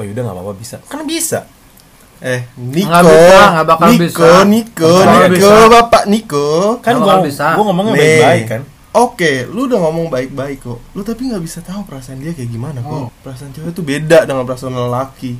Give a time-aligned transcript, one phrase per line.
[0.00, 1.44] oh yaudah nggak apa-apa bisa kan bisa
[2.20, 4.28] Eh, Niko, Nggak bisa, nggak bakal Niko, bisa.
[4.44, 5.56] Niko, Niko, bisa.
[5.72, 6.48] Bapak Niko.
[6.84, 7.46] kan gua, bisa.
[7.56, 10.82] gua ngomongnya baik-baik kan Oke, lu udah ngomong baik-baik kok.
[10.92, 12.92] Lu tapi nggak bisa tahu perasaan dia kayak gimana kok.
[12.92, 13.08] Oh.
[13.22, 15.32] Perasaan cewek tuh beda dengan perasaan lelaki.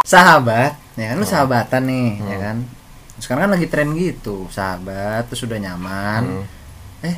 [0.00, 2.26] sahabat ya kan lu sahabatan nih Hmm.
[2.26, 2.56] ya kan
[3.20, 6.44] sekarang kan lagi tren gitu sahabat terus udah nyaman Hmm.
[7.04, 7.16] eh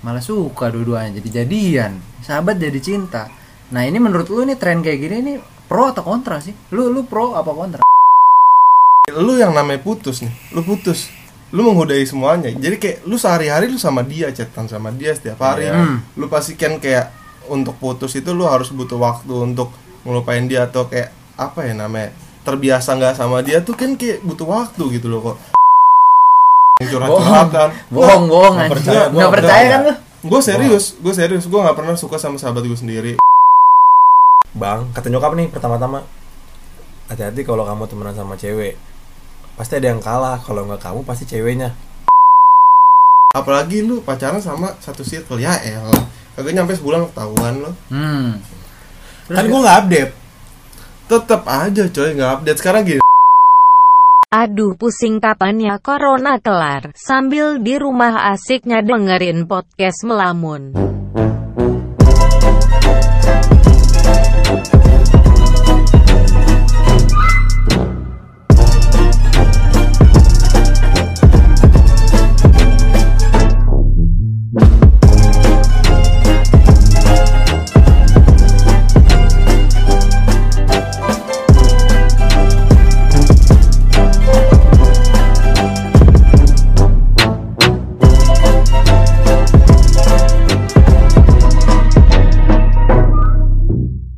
[0.00, 3.28] malah suka dua-duanya jadi jadian sahabat jadi cinta
[3.70, 5.32] nah ini menurut lu ini tren kayak gini ini
[5.66, 7.82] pro atau kontra sih lu lu pro apa kontra
[9.10, 11.10] Lu yang namanya putus nih, lu putus.
[11.50, 12.46] Lu menghudai semuanya.
[12.54, 15.66] Jadi kayak lu sehari-hari lu sama dia, chatan sama dia setiap hari.
[15.66, 15.98] Hmm.
[16.14, 17.10] Lu pasti kan kayak
[17.50, 19.74] untuk putus itu lu harus butuh waktu untuk
[20.06, 22.14] ngelupain dia atau kayak apa ya namanya?
[22.46, 25.36] Terbiasa nggak sama dia tuh kan kayak butuh waktu gitu loh kok.
[26.86, 27.68] Curhat-curhatan.
[27.90, 31.74] bohong bohong nggak percaya, nggak gua- percaya kan lu Gue serius, gue serius, gue nggak
[31.74, 33.12] pernah suka sama sahabat gue sendiri.
[34.50, 36.02] Bang kata nyokap nih pertama-tama
[37.10, 38.78] hati-hati kalau kamu temenan sama cewek.
[39.58, 41.74] Pasti ada yang kalah kalau nggak kamu pasti ceweknya.
[43.34, 45.90] Apalagi lu pacaran sama satu circle ya el.
[46.38, 47.70] Kagak nyampe sebulan ketahuan lo.
[47.90, 48.28] hmm.
[49.30, 50.12] Kan gua nggak update.
[51.10, 52.58] Tetep aja coy nggak update.
[52.58, 53.00] Sekarang gini.
[54.30, 56.94] Aduh pusing kapan ya corona kelar.
[56.94, 60.90] Sambil di rumah asiknya dengerin podcast melamun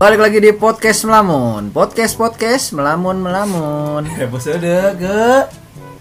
[0.03, 1.70] balik lagi di podcast melamun.
[1.70, 4.03] Podcast podcast melamun melamun.
[4.19, 5.47] Episode ke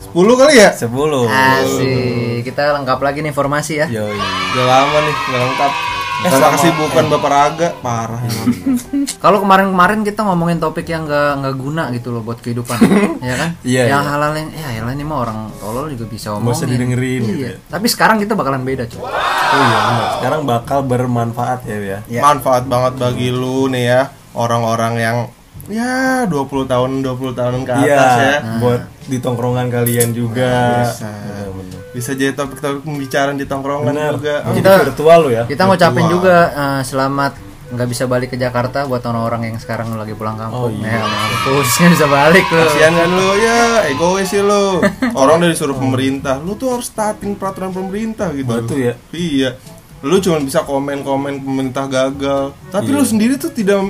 [0.09, 0.73] 10 kali ya?
[0.73, 1.29] sepuluh.
[1.29, 2.41] Asik.
[2.41, 3.85] Kita lengkap lagi nih informasi ya.
[3.85, 4.17] Yoi.
[4.57, 6.00] Udah lama nih nggak lengkap.
[6.23, 8.47] Sama- kesibukan Bapak Raga parah emang.
[9.23, 12.77] Kalau kemarin-kemarin kita ngomongin topik yang nggak nggak guna gitu loh buat kehidupan,
[13.21, 13.49] ya kan?
[13.61, 14.11] Iya, Yang iya.
[14.11, 16.53] halal yang ya yalah ini mah orang tolol juga bisa ngomongin.
[16.53, 17.27] usah didengerin Iya.
[17.27, 17.53] gitu ya.
[17.67, 19.01] Tapi sekarang kita bakalan beda, cuy.
[19.01, 19.09] oh
[19.59, 20.09] iya benar.
[20.15, 22.21] sekarang bakal bermanfaat ya ya Iya.
[22.21, 25.17] Manfaat banget bagi lu nih ya orang-orang yang
[25.67, 26.31] ya 20
[26.65, 28.35] tahun 20 tahun ke iya atas ya.
[28.57, 31.09] buat di tongkrongan kalian juga Bisa.
[31.11, 31.79] Bener-bener.
[31.91, 34.13] Bisa jadi topik-topik pembicaraan di tongkrongan Bener.
[34.15, 34.35] juga.
[34.47, 36.13] Jadi Kita- virtual lo ya Kita ngucapin Betul.
[36.13, 37.33] juga eh, selamat
[37.71, 40.67] nggak bisa balik ke Jakarta buat orang-orang yang sekarang lagi pulang kampung.
[40.67, 40.91] Oh, iya.
[40.91, 42.67] Ya, nggak bisa balik loh.
[42.67, 44.83] Kasihan kan lu ya, egois sih lu.
[45.15, 48.51] Orang udah disuruh pemerintah, lu tuh harus taatin peraturan pemerintah gitu.
[48.51, 48.99] Batu ya?
[49.15, 49.55] Iya.
[50.03, 53.87] Lu cuma bisa komen-komen pemerintah gagal, tapi lu sendiri tuh tidak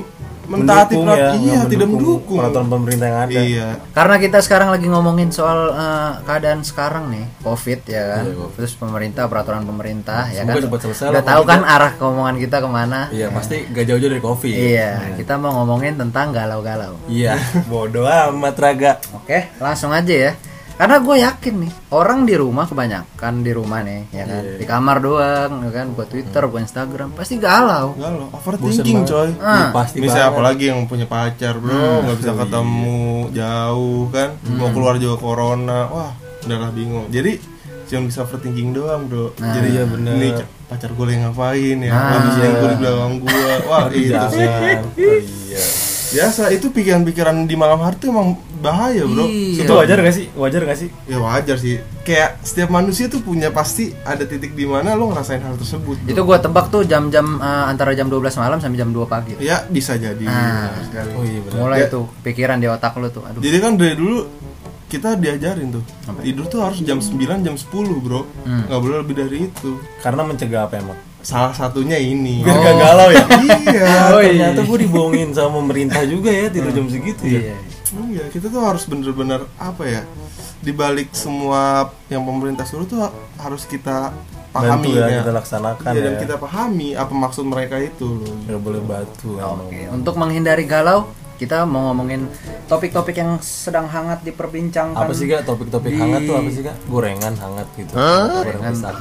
[0.52, 2.38] mentaati Mendukung ya, iya, nggak tidak mendukung mendukung.
[2.44, 3.68] peraturan pemerintah yang ada Iya.
[3.96, 8.24] Karena kita sekarang lagi ngomongin soal eh, keadaan sekarang nih, COVID ya kan.
[8.28, 8.56] Iya, COVID.
[8.60, 10.64] Terus pemerintah, peraturan pemerintah ya Semoga kan.
[10.68, 13.00] cepat selesai Udah tahu kan arah keomongan kita ke mana.
[13.10, 14.54] Iya pasti gak jauh-jauh dari covid.
[14.54, 17.00] Iya, kita mau ngomongin tentang galau-galau.
[17.08, 17.40] Iya.
[17.72, 18.92] Bodoh amat raga.
[19.16, 20.34] Oke, langsung aja ya.
[20.82, 24.58] Karena gue yakin nih, orang di rumah kebanyakan di rumah nih, ya kan, Iya.
[24.58, 27.94] di kamar doang, ya kan, buat Twitter, buat Instagram, pasti galau.
[27.94, 29.30] Bosen overthinking coy.
[29.38, 29.46] Ah.
[29.46, 30.34] Iya, pasti Misalnya banget.
[30.34, 35.80] apalagi yang punya pacar bro, nggak bisa Oh, ketemu jauh kan, mau keluar juga corona,
[35.86, 37.06] wah udahlah bingung.
[37.08, 37.38] Jadi
[37.86, 39.38] cuma bisa overthinking doang bro.
[39.38, 40.14] Nah, Jadi iya bener.
[40.18, 40.34] Nih
[40.66, 42.02] pacar gue lagi ngapain ya, Nah.
[42.10, 44.48] nggak bisa gue di belakang gue, wah Aduh, itu sih.
[44.50, 44.82] jangan.
[44.82, 45.62] Oh, iya.
[46.12, 48.30] Biasa itu pikiran-pikiran di malam hari tuh emang
[48.60, 49.26] bahaya bro.
[49.26, 49.64] Iya.
[49.64, 50.26] Itu wajar gak sih?
[50.34, 50.90] Wajar gak sih?
[51.06, 51.80] Ya wajar sih.
[52.02, 55.96] Kayak setiap manusia tuh punya pasti ada titik di mana lo ngerasain hal tersebut.
[55.98, 56.12] bro.
[56.12, 59.34] Itu gue tebak tuh jam-jam eh, antara jam 12 malam sampai jam 2 pagi.
[59.40, 60.22] Ya bisa jadi.
[60.24, 60.68] Ah.
[60.70, 61.12] benar sekali.
[61.14, 61.40] Oh iya.
[61.54, 61.88] Mulai Ya.
[61.88, 63.24] tuh pikiran di otak lu tuh.
[63.24, 63.40] Aduh.
[63.40, 64.20] Jadi kan dari dulu
[64.86, 65.84] kita diajarin tuh
[66.20, 68.68] tidur tuh harus jam 9 jam 10 bro Hmm.
[68.68, 71.00] nggak boleh lebih dari itu Karena mencegah apa emang?
[71.22, 73.24] Salah satunya ini Biar gak galau ya.
[73.66, 77.42] iya Oh, ternyata gue dibohongin sama pemerintah juga ya tidur jam segitu ya.
[77.44, 77.56] Iya.
[78.08, 80.02] iya kita tuh harus bener-bener apa ya
[80.60, 81.62] dibalik semua
[82.08, 84.14] yang pemerintah suruh tuh ha- harus kita
[84.50, 86.20] pahami Bantu ya, kita laksanakan Iya, dan ya.
[86.20, 89.36] kita pahami apa maksud mereka itu loh Gak boleh batu.
[89.38, 92.30] Oke, untuk menghindari galau, kita mau ngomongin
[92.66, 94.94] topik-topik yang sedang hangat diperbincangkan.
[94.94, 96.76] Apa sih gak topik-topik Di- hangat tuh apa sih gak?
[96.86, 97.92] Gorengan hangat gitu.
[97.92, 98.96] Gorengan Kan, pisang.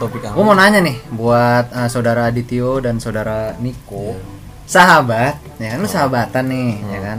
[0.00, 0.36] Topik hangat.
[0.40, 4.16] Gue mau nanya nih buat uh, saudara Adityo dan saudara Niko,
[4.64, 7.18] sahabat, ya kan lu sahabatan nih, ya kan.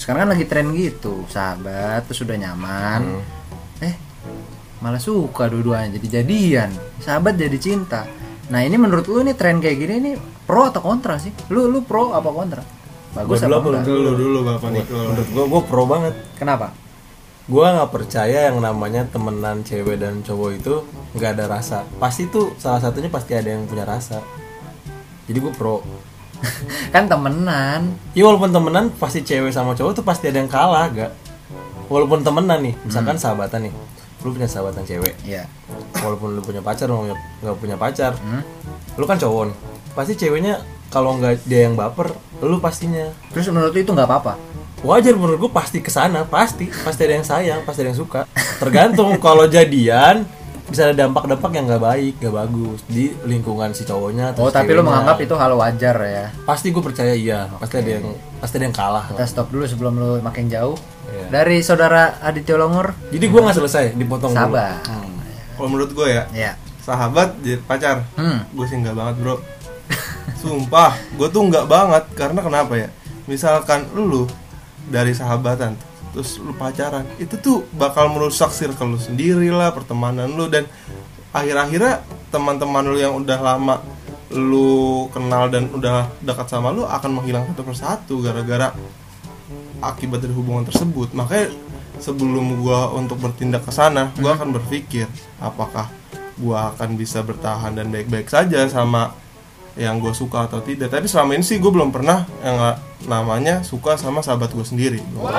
[0.00, 3.20] Sekarang kan lagi tren gitu, sahabat terus udah nyaman,
[3.84, 3.94] eh
[4.80, 6.72] malah suka dua-duanya jadi jadian,
[7.04, 8.08] sahabat jadi cinta.
[8.48, 10.12] Nah ini menurut lu nih tren kayak gini ini
[10.48, 11.36] pro atau kontra sih?
[11.52, 12.64] Lu lu pro apa kontra?
[13.12, 14.96] Bagus Gua apa dulu, enggak dulu dulu bapak Niko.
[14.96, 16.14] menurut gue gue pro banget.
[16.40, 16.85] Kenapa
[17.46, 20.74] gue nggak percaya yang namanya temenan cewek dan cowok itu
[21.14, 21.86] nggak ada rasa.
[21.96, 24.18] Pasti tuh salah satunya pasti ada yang punya rasa.
[25.26, 25.78] Jadi gue pro.
[26.94, 27.94] Kan temenan.
[28.12, 31.12] Ya walaupun temenan pasti cewek sama cowok tuh pasti ada yang kalah gak
[31.86, 33.74] walaupun temenan nih misalkan sahabatan nih.
[34.26, 35.14] Lu punya sahabatan cewek.
[35.22, 35.46] Ya
[36.02, 38.18] walaupun lu punya pacar lu nggak- nggak punya pacar.
[38.18, 38.42] Hmm?
[38.98, 39.56] lu kan cowok nih.
[39.94, 40.58] Pasti ceweknya
[40.90, 42.10] kalau nggak dia yang baper
[42.42, 43.06] lu pastinya.
[43.30, 44.34] Terus menurut lu itu nggak apa-apa
[44.86, 48.24] wajar menurut gue pasti ke sana pasti pasti ada yang sayang pasti ada yang suka.
[48.62, 50.22] Tergantung kalau jadian
[50.66, 54.82] bisa ada dampak-dampak yang nggak baik nggak bagus di lingkungan si cowoknya oh tapi lu
[54.82, 54.86] ceweknya.
[54.86, 56.26] menganggap itu hal wajar ya?
[56.42, 58.06] Pasti gue percaya iya pasti ada yang
[58.42, 59.04] pasti ada yang kalah.
[59.14, 60.74] Kita stop dulu sebelum lu makin jauh.
[61.06, 61.30] Iya.
[61.30, 62.90] dari saudara Aditya Longor?
[63.14, 64.42] Jadi gue nggak selesai dipotong dulu.
[64.42, 64.82] sabar.
[65.54, 68.02] Kalau menurut gue ya ya sahabat jadi pacar.
[68.18, 68.42] Hmm.
[68.50, 69.38] Gue sih nggak banget bro.
[70.42, 72.04] Sumpah gue tuh nggak banget.
[72.18, 72.88] Karena kenapa ya?
[73.30, 74.26] Misalkan lu
[74.90, 75.74] dari sahabatan
[76.14, 80.64] terus lu pacaran itu tuh bakal merusak circle lu sendiri lah pertemanan lu dan
[81.36, 82.00] akhir-akhirnya
[82.32, 83.84] teman-teman lu yang udah lama
[84.32, 88.74] lu kenal dan udah dekat sama lu akan menghilang satu persatu gara-gara
[89.84, 91.12] akibat dari hubungan tersebut.
[91.14, 91.52] Makanya
[92.02, 95.08] sebelum gua untuk bertindak ke sana gua akan berpikir
[95.40, 95.88] apakah
[96.36, 99.16] gua akan bisa bertahan dan baik-baik saja sama
[99.76, 100.88] yang gue suka atau tidak.
[100.88, 102.76] Tapi selama ini sih gue belum pernah yang nggak
[103.06, 105.00] namanya suka sama sahabat gue sendiri.
[105.12, 105.30] Gua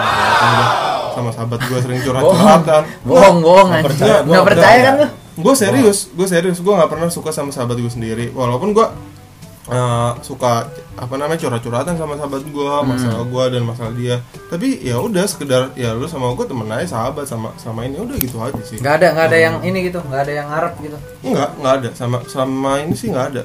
[1.18, 2.84] sama sahabat gue sering curhat-curhatan.
[3.01, 3.38] Bohong.
[3.42, 5.10] Bohong Nggak percaya, nggak nggak percaya kan percaya.
[5.10, 5.42] lu?
[5.42, 6.57] Gue serius gue serius.
[6.62, 8.30] Gue nggak pernah suka sama sahabat gue sendiri.
[8.30, 8.88] Walaupun gue
[9.74, 14.22] eh, suka apa namanya curhat-curhatan sama sahabat gue masalah gue dan masalah dia.
[14.54, 18.16] Tapi ya udah sekedar ya lu sama gue temen aja sahabat sama sama ini udah
[18.22, 18.78] gitu aja sih.
[18.78, 20.98] Nggak ada nggak ada yang ini gitu nggak ada yang ngarep gitu.
[21.25, 21.90] Enggak, enggak ada.
[21.98, 23.44] Sama sama ini sih enggak ada.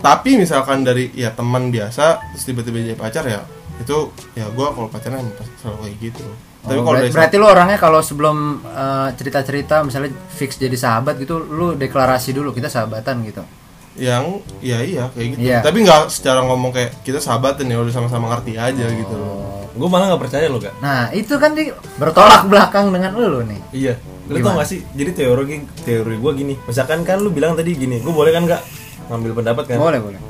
[0.00, 3.40] Tapi misalkan dari ya teman biasa terus tiba-tiba jadi pacar ya
[3.78, 6.24] itu ya gua kalau pacaran emang selalu kayak gitu.
[6.64, 11.20] Tapi Oh, kalau berarti, berarti lu orangnya kalau sebelum eh, cerita-cerita misalnya fix jadi sahabat
[11.20, 13.44] gitu lu deklarasi dulu kita sahabatan gitu
[13.94, 15.40] yang ya iya kayak gitu.
[15.46, 15.58] Iya.
[15.62, 19.54] Tapi enggak secara ngomong kayak kita sahabatan ya udah sama-sama ngerti aja gitu loh.
[19.74, 21.66] gue malah nggak percaya lo gak nah itu kan di
[21.98, 23.94] bertolak belakang dengan lu nih iya
[24.30, 24.54] lu Gimana?
[24.54, 28.14] tau gak sih jadi teori teori gue gini misalkan kan lu bilang tadi gini gue
[28.14, 28.62] boleh kan nggak
[29.10, 29.76] ngambil pendapat kan?
[29.80, 30.20] Boleh boleh.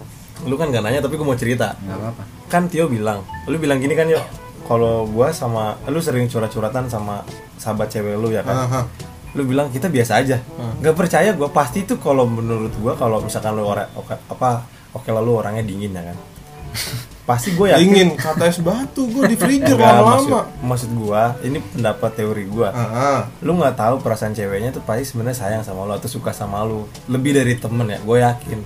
[0.44, 1.73] Lu kan gak nanya tapi gue mau cerita.
[1.81, 2.23] Nggak apa-apa.
[2.50, 4.23] Kan Tio bilang lu bilang gini kan yuk
[4.65, 7.21] kalau gua sama lu sering curhat-curhatan sama
[7.61, 8.56] sahabat cewek lu ya kan?
[8.56, 8.82] Aha.
[9.35, 10.38] lu bilang kita biasa aja.
[10.81, 14.62] Nggak percaya gua pasti tuh kalau menurut gua kalau misalkan lu orang oke apa
[14.94, 16.17] oke lalu orangnya dingin ya kan
[17.25, 17.81] pasti gue yakin.
[17.81, 20.12] Dingin kata es batu gua di freezer lama-lama.
[20.21, 22.69] maksud, maksud gua ini pendapat teori gua.
[22.69, 26.61] Ah, lu nggak tahu perasaan ceweknya tuh pasti sebenarnya sayang sama lu atau suka sama
[26.62, 26.85] lu.
[27.09, 28.59] Lebih dari temen ya gue yakin.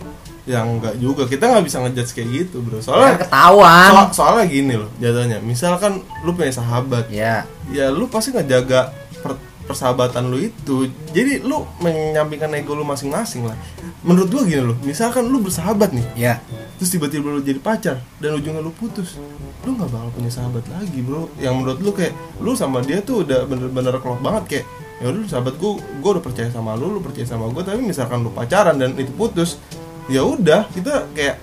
[0.43, 1.23] Yang enggak juga.
[1.25, 2.77] Kita nggak bisa ngejudge kayak gitu bro.
[2.77, 3.91] Kan soalnya ketahuan.
[4.11, 5.39] so- soalnya gini loh jatuhnya.
[5.39, 5.93] Misalkan
[6.27, 7.07] lu punya sahabat.
[7.15, 7.47] Ya.
[7.71, 8.91] Ya lu pasti ngejaga
[9.23, 9.39] per-
[9.71, 10.91] persahabatan lu itu.
[11.13, 13.55] Jadi lu menyampingkan ego lu masing-masing lah.
[14.03, 16.07] Menurut gua gini loh misalkan lu bersahabat nih.
[16.17, 16.43] Ya
[16.79, 19.19] terus tiba-tiba lu jadi pacar dan ujungnya lu putus.
[19.67, 21.27] Lu nggak bakal punya sahabat lagi bro.
[21.37, 24.65] Yang menurut lu kayak lu sama dia tuh udah bener-bener klop banget kayak
[24.99, 27.83] ya udah lu sahabat gua gua udah percaya sama lu lu percaya sama gua tapi
[27.83, 29.59] misalkan lu pacaran dan itu putus
[30.07, 30.71] ya udah.
[30.71, 31.37] Kita kayak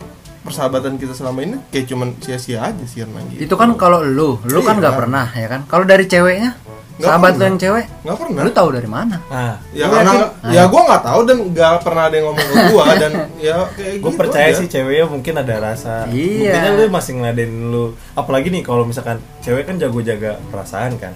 [0.45, 3.41] persahabatan kita selama ini kayak cuman sia-sia aja sih gitu.
[3.41, 4.81] Itu kan kalau lu lu kan Iya.
[4.87, 5.61] nggak pernah ya kan?
[5.65, 6.53] Kalau dari ceweknya
[6.95, 7.45] Nggak sahabat lu pernah.
[7.45, 7.85] yang cewek?
[8.01, 8.39] Nggak pernah.
[8.39, 9.15] Lu tahu dari mana?
[9.27, 12.55] Nah ya karena yakin- ya gue nggak tahu dan nggak pernah ada yang ngomong ke
[12.65, 14.57] gue dan ya kayak gue gitu percaya aja.
[14.57, 15.93] sih ceweknya mungkin ada rasa.
[16.07, 16.51] Iya.
[16.55, 17.85] buktinya lu masih ngeladen lu.
[18.13, 21.11] Apalagi nih kalau misalkan cewek kan jago jaga perasaan kan.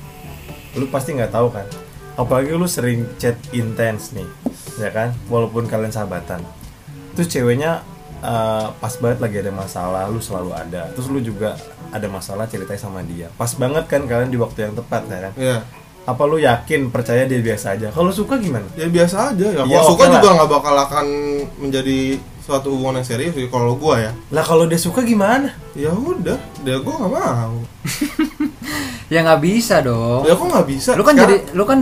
[0.74, 1.64] Lu pasti nggak tahu kan.
[2.14, 4.28] Apalagi lu sering chat intens nih
[4.76, 5.16] ya kan?
[5.28, 6.44] Walaupun kalian sahabatan.
[7.16, 7.80] Terus ceweknya
[8.20, 10.92] eh, pas banget lagi ada masalah lu selalu ada.
[10.92, 11.56] Terus lu juga
[11.90, 13.28] ada masalah ceritanya sama dia.
[13.32, 15.34] Pas banget kan kalian di waktu yang tepat ya kan?
[15.36, 15.58] Ya
[16.02, 17.88] apa lu yakin percaya dia biasa aja?
[17.90, 18.66] Kalau suka gimana?
[18.74, 19.46] Ya biasa aja.
[19.48, 20.14] Ya Iya, kalau suka oke lah.
[20.16, 21.08] juga nggak bakal akan
[21.60, 22.00] menjadi
[22.40, 24.12] suatu hubungan yang serius kalau gue ya.
[24.30, 25.54] Lah kalau dia suka gimana?
[25.72, 27.54] Ya udah dia gue nggak mau.
[29.10, 30.22] Ya nggak bisa dong.
[30.24, 30.94] Ya kok nggak bisa?
[30.94, 31.80] Lu kan Sekarang- jadi lu kan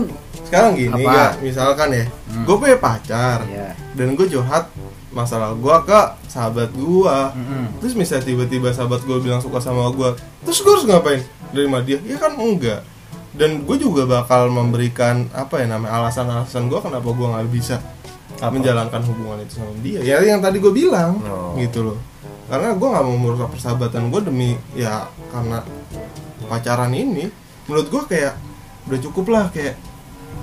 [0.47, 1.11] sekarang gini Apa?
[1.11, 2.07] ya misalkan ya
[2.39, 3.75] gue punya pacar Iya.
[3.93, 4.71] dan gue curhat
[5.17, 7.81] masalah gue ke sahabat gue Mm-mm.
[7.81, 10.13] terus misalnya tiba-tiba sahabat gue bilang suka sama gue
[10.45, 12.85] terus gue harus ngapain dari dia ya kan enggak
[13.33, 17.81] dan gue juga bakal memberikan apa ya namanya alasan-alasan gue kenapa gue nggak bisa
[18.37, 18.53] Apa?
[18.53, 21.57] menjalankan hubungan itu sama dia ya yang tadi gue bilang Oh.
[21.57, 21.97] gitu loh
[22.45, 25.65] karena gue nggak mau merusak persahabatan gue demi ya karena
[26.45, 27.27] pacaran ini
[27.65, 28.33] menurut gue kayak
[28.87, 29.75] udah cukup lah kayak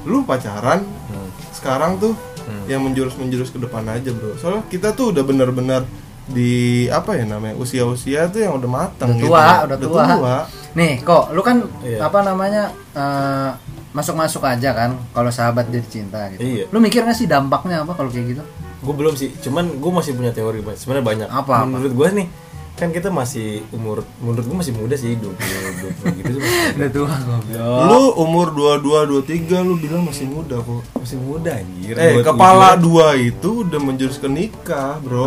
[0.05, 1.31] lu pacaran Hmm.
[1.51, 2.13] sekarang tuh
[2.45, 2.65] Hmm.
[2.69, 5.83] yang menjurus menjurus ke depan aja bro soalnya kita tuh udah bener-bener
[6.25, 9.29] di apa ya namanya usia-usia tuh yang udah matang Udah gitu.
[9.29, 10.37] tua, udah tua.
[10.73, 12.09] Nih, kok lu kan Iya.
[12.09, 13.51] apa namanya eh,
[13.93, 16.41] masuk-masuk aja kan kalau sahabat jadi cinta gitu.
[16.41, 16.65] Iya.
[16.73, 18.45] Lu mikir nggak sih dampaknya apa kalau kayak gitu?
[18.85, 21.65] gue belum sih cuman gue masih punya teori sebenarnya banyak Apa, apa?
[21.65, 22.27] menurut gue nih
[22.75, 26.31] kan kita masih umur menurut gue masih muda sih 20 20 gitu.
[26.77, 27.81] Udah tua goblok.
[27.87, 30.83] Lu umur 22 23 lu bilang masih muda kok.
[30.97, 32.27] masih muda anjir Eh, 27.
[32.27, 35.23] kepala dua itu udah menjurus ke nikah, Bro.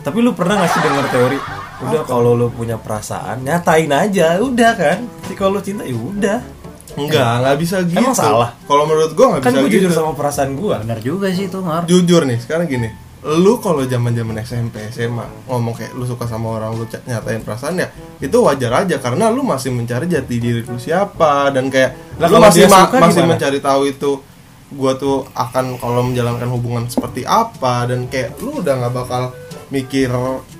[0.00, 1.38] tapi lu pernah gak sih dengar teori
[1.80, 6.40] udah kalau lu punya perasaan nyatain aja udah kan jadi kalau lu cinta ya udah
[6.90, 7.94] Enggak, nggak bisa gitu.
[7.94, 8.58] Emang salah?
[8.66, 9.76] Kalau menurut gua nggak kan bisa gue gitu.
[9.86, 11.86] jujur sama perasaan gue Benar juga sih itu, Mar.
[11.86, 12.90] Jujur nih, sekarang gini.
[13.30, 17.92] Lu kalau zaman-zaman SMP, SMA ngomong kayak lu suka sama orang lu nyatain perasaan ya,
[18.16, 22.40] itu wajar aja karena lu masih mencari jati diri lu siapa dan kayak Lah, lu
[22.40, 23.36] masih ma- masih gimana?
[23.36, 24.10] mencari tahu itu
[24.70, 29.22] gua tuh akan kalau menjalankan hubungan seperti apa dan kayak lu udah nggak bakal
[29.68, 30.08] mikir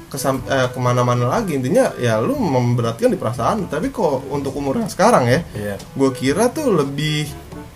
[0.07, 4.77] kesam eh, ke mana-mana lagi intinya ya lu memberatkan di perasaan tapi kok untuk umur
[4.77, 5.77] yang sekarang ya Iya.
[5.77, 7.29] gue kira tuh lebih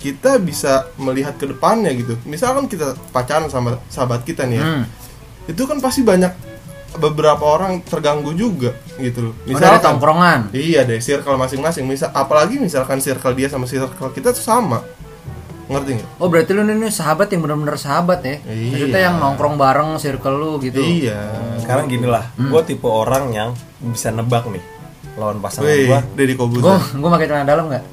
[0.03, 4.85] kita bisa melihat ke depannya gitu misalkan kita pacaran sama sahabat kita nih ya Hmm.
[5.47, 6.35] itu kan pasti banyak
[6.95, 10.41] beberapa orang terganggu juga gitu loh Oh, dari tongkrongan.
[10.53, 14.83] iya deh circle masing-masing misal apalagi misalkan circle dia sama circle kita tuh sama
[15.65, 18.37] ngerti nggak Oh, berarti lu ini sahabat yang benar-benar sahabat ya.
[18.45, 18.69] Iya.
[18.69, 20.83] Maksudnya yang nongkrong bareng circle lu gitu.
[20.83, 24.61] iya sekarang gini lah gue tipe orang yang bisa nebak nih
[25.15, 27.85] lawan pasangan Wih, gue Deddy Gua Kobuzer gua pakai celana dalam nggak?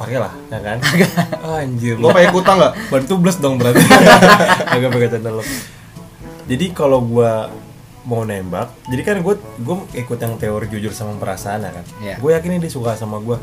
[0.00, 0.78] Pakai lah ya kan?
[1.60, 2.00] Anjir.
[2.00, 2.72] Lo pakai kutang nggak?
[2.88, 3.84] Bantu bless dong berarti.
[4.72, 5.44] Agak pakai candle lo.
[6.48, 7.52] Jadi kalau gua
[8.00, 11.84] mau nembak jadi kan gue gue ikut yang teori jujur sama perasaan ya kan?
[12.00, 12.16] Iya.
[12.16, 13.36] gue yakin dia suka sama gua.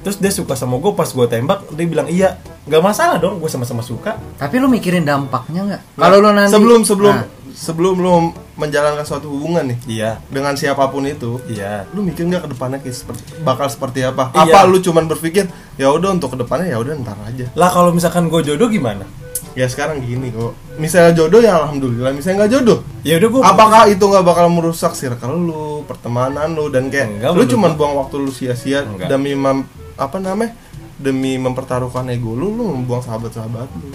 [0.00, 3.52] Terus dia suka sama gue pas gue tembak dia bilang iya nggak masalah dong gue
[3.52, 4.16] sama-sama suka.
[4.40, 5.82] Tapi lu mikirin dampaknya nggak?
[6.00, 7.14] Kalau lu nanti sebelum sebelum.
[7.20, 8.12] Nah, sebelum lu
[8.54, 12.78] menjalankan suatu hubungan nih iya dengan siapa pun itu iya lu mikir nggak ke depannya
[12.80, 14.32] kayak seperti bakal seperti apa?
[14.32, 14.64] Iya.
[14.64, 17.46] Apa lu cuman berpikir ya udah untuk ke depannya ya udah ntar aja.
[17.52, 19.04] lah kalau misalkan gue jodoh gimana
[19.52, 20.56] Ya sekarang gini kok.
[20.80, 22.78] Misalnya jodoh ya alhamdulillah, misalnya nggak jodoh.
[23.04, 27.36] ya udah gue Apakah itu nggak bakal merusak circle lu, pertemanan lu dan kayak Enggak,
[27.36, 29.68] lu cuman buang waktu lu sia-sia demi mem-
[30.00, 30.56] apa namanya?
[30.96, 33.92] Demi mempertaruhkan ego lu, lu membuang sahabat-sahabat lu.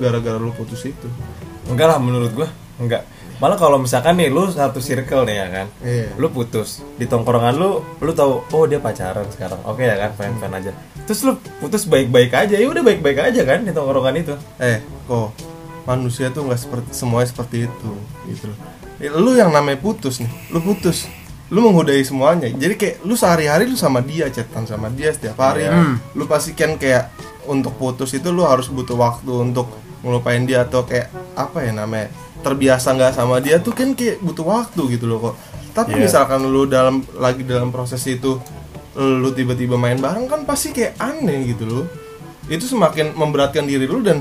[0.00, 1.08] Gara-gara lu putus itu.
[1.70, 2.48] Enggak lah menurut gue
[2.80, 3.02] enggak.
[3.42, 5.66] Malah kalau misalkan nih lu satu circle nih ya kan?
[5.82, 6.08] Iya.
[6.16, 9.58] lu putus di tongkrongan lu lu tahu oh dia pacaran sekarang.
[9.66, 10.14] Oke ya kan?
[10.14, 10.72] Fine fine aja.
[11.04, 14.34] Terus lu putus baik baik aja ya udah baik baik aja kan di tongkrongan itu.
[14.62, 14.78] Eh
[15.10, 15.34] kok
[15.84, 17.90] manusia tuh nggak seperti semuanya seperti itu
[18.30, 18.58] gitu loh.
[19.02, 21.10] Ya, lu yang namanya putus nih lu putus.
[21.52, 22.48] Lu menghudai semuanya.
[22.48, 25.68] Jadi kayak lu sehari-hari lu sama dia chatan sama dia setiap hari.
[25.68, 26.00] Hmm.
[26.16, 27.12] lu pasti kan kayak
[27.44, 29.68] untuk putus itu lu harus butuh waktu untuk
[30.04, 34.44] ngelupain dia atau kayak apa ya namanya terbiasa nggak sama dia tuh kan kayak butuh
[34.44, 35.34] waktu gitu loh kok
[35.72, 36.04] tapi Iya.
[36.04, 38.36] misalkan lu dalam lagi dalam proses itu
[38.94, 41.84] lu tiba-tiba main bareng kan pasti kayak aneh gitu loh
[42.46, 44.20] itu semakin memberatkan diri lu dan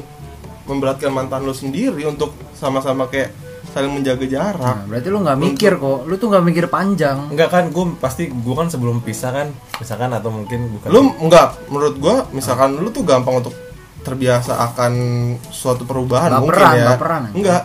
[0.63, 3.35] memberatkan mantan lu sendiri untuk sama-sama kayak
[3.69, 6.05] saling menjaga jarak Nah, berarti lu nggak mikir kok.
[6.05, 7.25] Lu tuh nggak mikir panjang.
[7.27, 11.57] enggak kan gue pasti gue kan sebelum pisah kan misalkan atau mungkin bukan lu enggak
[11.67, 13.51] menurut gua misalkan lu tuh gampang untuk
[14.03, 14.91] terbiasa akan
[15.45, 16.87] suatu perubahan mungkin Baperan, ya.
[16.91, 17.21] baperan.
[17.31, 17.63] enggak.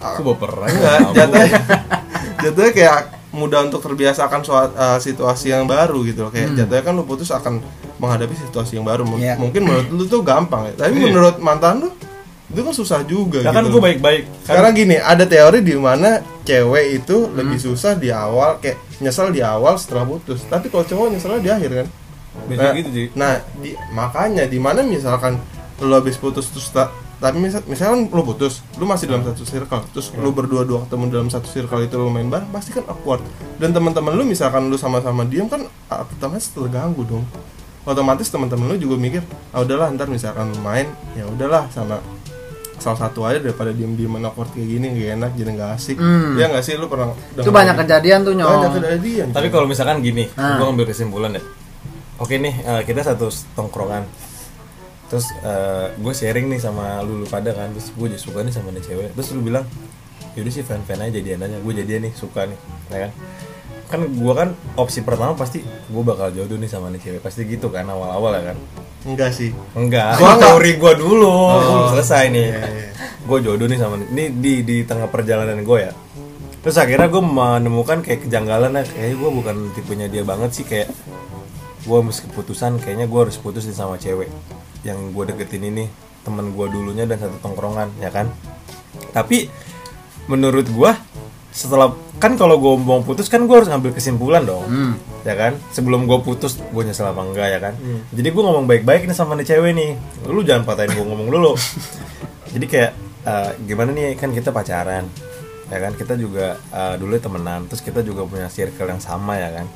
[0.00, 1.48] Aku baperan enggak jatuhnya
[2.40, 2.98] jatuhnya kayak
[3.30, 6.30] mudah untuk terbiasa akan sua- uh, situasi yang baru gitu loh.
[6.30, 7.62] Kayak jatuhnya kan lu putus akan
[7.96, 9.04] menghadapi situasi yang baru.
[9.04, 9.34] M- Iya.
[9.36, 10.74] mungkin menurut lu tuh gampang ya.
[10.80, 11.90] Tapi menurut mantan lu
[12.50, 15.62] itu kan susah juga Nah, gitu kan gue baik baik kan Sekarang gini, ada teori
[15.62, 20.42] di mana cewek itu lebih susah di awal kayak nyesel di awal setelah putus.
[20.44, 21.86] Tapi kalau cowok nyeselnya di akhir kan.
[22.50, 25.38] Nah, gitu sih Nah, di, makanya di mana misalkan
[25.80, 29.84] lu habis putus terus ta- tapi misal, misalkan lu putus, lu masih dalam satu circle,
[29.90, 33.20] terus lu berdua-dua ketemu dalam satu circle itu lu main bareng, pasti kan awkward.
[33.54, 37.24] Dan teman-teman lu misalkan lu sama-sama diem kan ah, otomatis terganggu dong.
[37.82, 39.20] Otomatis teman-teman lu juga mikir,
[39.50, 42.00] ah udahlah ntar misalkan lu main, ya udahlah sama
[42.76, 46.32] salah satu aja daripada diem-diem awkward kayak gini gak enak jadi gak asik Hmm.
[46.34, 48.48] ya nggak sih lu pernah Itu banyak kejadian tuh nyong.
[48.48, 50.56] banyak kejadian tapi kalau misalkan gini Ah.
[50.56, 51.44] gue ngambil kesimpulan deh
[52.16, 54.08] oke nih eh, kita satu tongkrongan
[55.10, 55.34] terus
[55.98, 57.74] gue sharing nih sama lu, lu pada kan.
[57.74, 59.10] Terus gue juga suka nih sama nih cewek.
[59.18, 59.66] Terus lu bilang
[60.38, 62.54] yaudah sih fan fan aja jadian aja gue jadian nih suka nih
[62.94, 63.12] ya kan?
[63.90, 64.48] Kan gue kan
[64.78, 67.20] opsi pertama pasti gue bakal jodoh nih sama nih cewek.
[67.26, 68.56] Pasti gitu kan awal awal ya kan?
[69.02, 69.50] Enggak sih.
[69.74, 70.14] Enggak.
[70.22, 70.46] Gua enggak.
[70.46, 71.34] teori gue dulu.
[71.58, 72.46] Belum selesai nih.
[72.54, 72.88] Iya, iya.
[73.26, 75.92] gue jodoh nih sama ini di di tengah perjalanan gue ya.
[76.62, 78.86] Terus akhirnya gue menemukan kayak kejanggalan ya.
[78.86, 80.62] Kayaknya gue bukan tipenya dia banget sih.
[80.62, 80.94] Kayak
[81.82, 84.28] gue mesti keputusan kayaknya gue harus putus nih sama cewek
[84.82, 85.84] yang gue deketin ini
[86.20, 88.28] temen gue dulunya dan satu tongkrongan ya kan?
[89.10, 89.48] Tapi
[90.26, 90.92] menurut gue
[91.50, 91.90] setelah
[92.22, 94.94] kan kalau gue mau putus kan gue harus ngambil kesimpulan dong Hmm.
[95.22, 95.56] ya kan?
[95.70, 97.74] Sebelum gue putus gue nyesel apa enggak ya kan?
[98.10, 99.90] Jadi gue ngomong baik-baik nih sama nih cewek nih.
[100.26, 101.52] Lu jangan patahin gue ngomong dulu.
[102.54, 102.92] Jadi kayak
[103.24, 105.04] eh, gimana nih kan kita pacaran
[105.66, 105.92] ya kan?
[105.94, 109.66] Kita juga eh, dulu temenan terus kita juga punya circle yang sama ya kan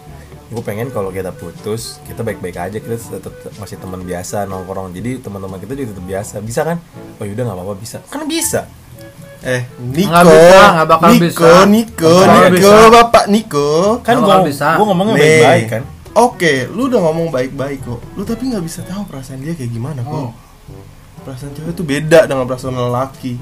[0.47, 5.19] gue pengen kalau kita putus kita baik-baik aja kita tetap masih teman biasa nongkrong jadi
[5.19, 6.77] teman-teman kita juga tetap biasa bisa kan
[7.17, 8.63] oh yaudah nggak apa-apa bisa kan bisa
[9.45, 11.49] Eh, Niko, Nggak bisa, nggak bakal Niko, bisa.
[11.69, 12.77] Niko, Niko, bisa.
[12.89, 13.69] Bapak Niko.
[14.01, 14.69] kan Nggak gue bisa.
[14.73, 15.83] gue ngomongnya baik-baik kan
[16.15, 18.01] Oke, lu udah ngomong baik-baik kok.
[18.15, 20.15] Lu tapi nggak bisa tahu perasaan dia kayak gimana kok.
[20.15, 20.33] Oh.
[21.21, 23.35] Perasaan cewek itu beda dengan perasaan lelaki.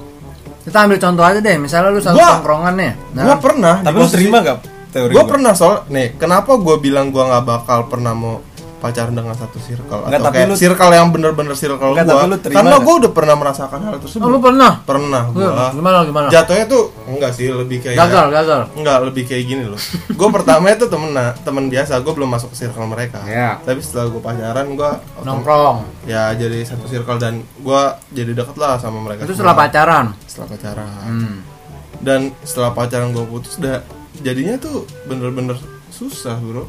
[0.65, 2.93] Kita ambil contoh aja deh, misalnya lu satu Gua- tongkrongan nih.
[3.13, 3.75] Nah, gua pernah.
[3.79, 4.59] tapi lu terima gak
[4.93, 5.31] teori Gua gua?
[5.31, 8.45] pernah soal, nih, kenapa gua bilang gua nggak bakal pernah mau
[8.77, 12.15] pacaran dengan satu circle Nggak, atau tapi kayak lu- circle yang bener-bener circle Nggak, gua
[12.19, 14.73] tapi lu terima karena gua udah pernah merasakan hal tersebut Oh, lu pernah?
[14.83, 16.27] pernah Iya, gua Gimana gimana?
[16.29, 18.61] jatuhnya tuh enggak sih lebih kayak Gagal, gagal.
[18.75, 19.79] Enggak, lebih kayak gini loh.
[20.19, 23.23] Gue pertama itu temen temen biasa, gue belum masuk ke circle mereka.
[23.23, 23.63] Iya.
[23.63, 24.91] Tapi setelah gue pacaran, gue
[25.23, 25.79] Nongkrong.
[26.05, 29.23] ya jadi satu circle dan gue jadi deket lah sama mereka.
[29.23, 30.11] Itu setelah pacaran.
[30.27, 30.91] Setelah pacaran.
[31.01, 31.37] Hmm.
[31.97, 33.79] Dan setelah pacaran gue putus, udah
[34.23, 36.65] jadinya tuh bener-bener susah bro.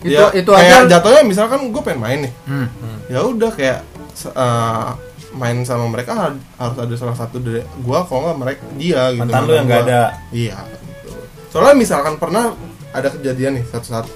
[0.00, 0.96] Itu Ya, itu kayak aja.
[0.96, 2.66] jatuhnya misalkan gue pengen main nih, Hmm.
[3.06, 3.84] ya udah kayak
[4.22, 4.90] eh,
[5.32, 9.20] main sama mereka har- harus ada salah satu dari gue, kalau nggak mereka dia gitu.
[9.22, 10.56] mantan lu yang nggak ada Iya.
[10.66, 11.10] Gitu.
[11.48, 12.56] Soalnya misalkan pernah
[12.90, 14.06] ada kejadian nih satu saat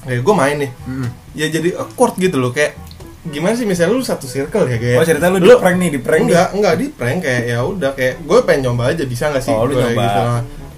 [0.00, 1.08] kayak gue main nih, Hmm.
[1.32, 2.72] ya jadi awkward gitu loh kayak
[3.24, 6.00] gimana sih misalnya lu satu circle ya kayak oh cerita lu di prank nih di
[6.00, 9.28] prank nih enggak enggak di prank kayak ya udah kayak gue pengen nyoba aja bisa
[9.28, 9.92] nggak sih Oh, lu nyoba.
[10.00, 10.20] gitu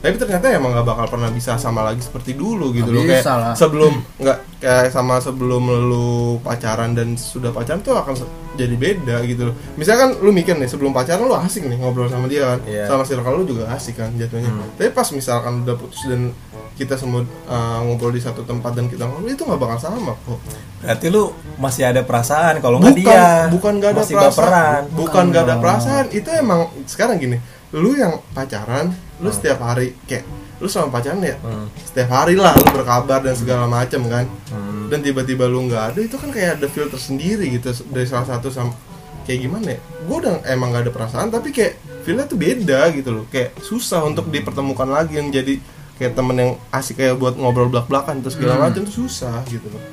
[0.00, 3.04] tapi ternyata emang nggak bakal pernah bisa sama lagi seperti dulu gitu Nggak loh.
[3.04, 3.52] Kayak lah.
[3.52, 8.16] sebelum nggak kayak sama sebelum lu pacaran dan sudah pacaran tuh akan
[8.56, 9.54] jadi beda gitu loh.
[9.76, 12.60] Misalkan lu mikir nih sebelum pacaran lu asik nih ngobrol sama dia kan.
[12.64, 12.88] Iya.
[12.88, 14.48] sama circle lu juga asik kan jatuhnya.
[14.80, 16.32] Tapi pas misalkan udah putus dan
[16.80, 20.40] kita semua uh, ngobrol di satu tempat dan kita ngobrol itu nggak bakal sama kok.
[20.80, 21.28] Berarti lu
[21.60, 23.52] masih ada perasaan kalau nggak bukan dia.
[23.52, 24.32] bukan gak ada masih perasaan.
[24.32, 26.04] baperan bukan gak ada perasaan.
[26.08, 30.26] Itu emang sekarang gini lu yang pacaran lu setiap hari kayak
[30.58, 31.66] lu sama pacaran ya Hmm.
[31.80, 34.26] setiap hari lah lu berkabar dan segala macam kan.
[34.50, 34.88] Hmm.
[34.88, 38.50] dan tiba-tiba lu nggak ada itu kan kayak ada filter sendiri gitu dari salah satu
[38.50, 38.74] sama
[39.22, 43.12] kayak gimana ya gue udah emang gak ada perasaan tapi kayak feelnya tuh beda gitu
[43.12, 43.24] loh.
[43.28, 45.60] Kayak susah untuk dipertemukan lagi yang jadi
[45.94, 49.84] kayak temen yang asik kayak buat ngobrol belak-belakan terus segala macam tuh susah gitu loh.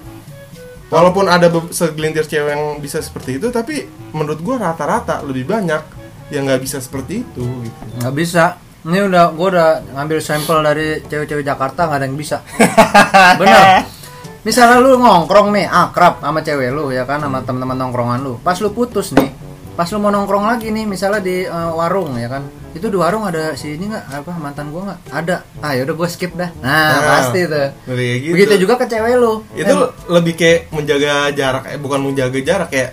[0.87, 3.83] Walaupun ada segelintir cewek yang bisa seperti itu tapi
[4.15, 5.83] menurut gue rata-rata lebih banyak
[6.29, 7.81] yang nggak bisa seperti itu gitu.
[7.99, 8.43] Nggak bisa.
[8.87, 12.37] Ini udah gua udah ngambil sampel dari cewek-cewek Jakarta nggak ada yang bisa.
[13.41, 13.83] Bener.
[14.43, 18.33] Misalnya lu ngongkrong nih akrab sama cewek lu ya kan sama teman-teman nongkrongan lu.
[18.39, 19.31] Pas lu putus nih
[19.77, 22.47] pas lu mau nongkrong lagi nih misalnya di eh, warung ya kan.
[22.73, 24.23] Itu di warung ada si ini nggak?
[24.23, 24.99] Apa mantan gua nggak?
[25.11, 25.35] Ada.
[25.59, 26.49] Ah yaudah gua skip dah.
[26.63, 27.67] Nah, Nah, pasti tuh.
[27.91, 28.33] gitu.
[28.33, 29.43] begitu juga ke cewek lu.
[29.53, 29.75] Itu
[30.07, 32.89] lebih kayak menjaga jarak eh bukan menjaga jarak kayak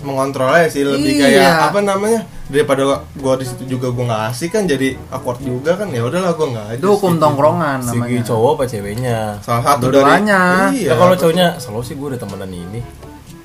[0.00, 1.22] mengontrol aja sih lebih Iya.
[1.22, 2.82] kayak apa namanya daripada
[3.14, 6.46] gua di situ juga gua nggak asik kan jadi awkward juga kan ya udahlah gua
[6.50, 7.22] nggak itu hukum skip.
[7.22, 8.20] tongkrongan si namanya.
[8.24, 9.18] Cowok apa ceweknya?
[9.40, 10.40] Salah satu Dua-duanya.
[10.66, 10.88] dari iya.
[10.90, 12.80] Ya kalau cowoknya selalu sih gue udah temenan ini.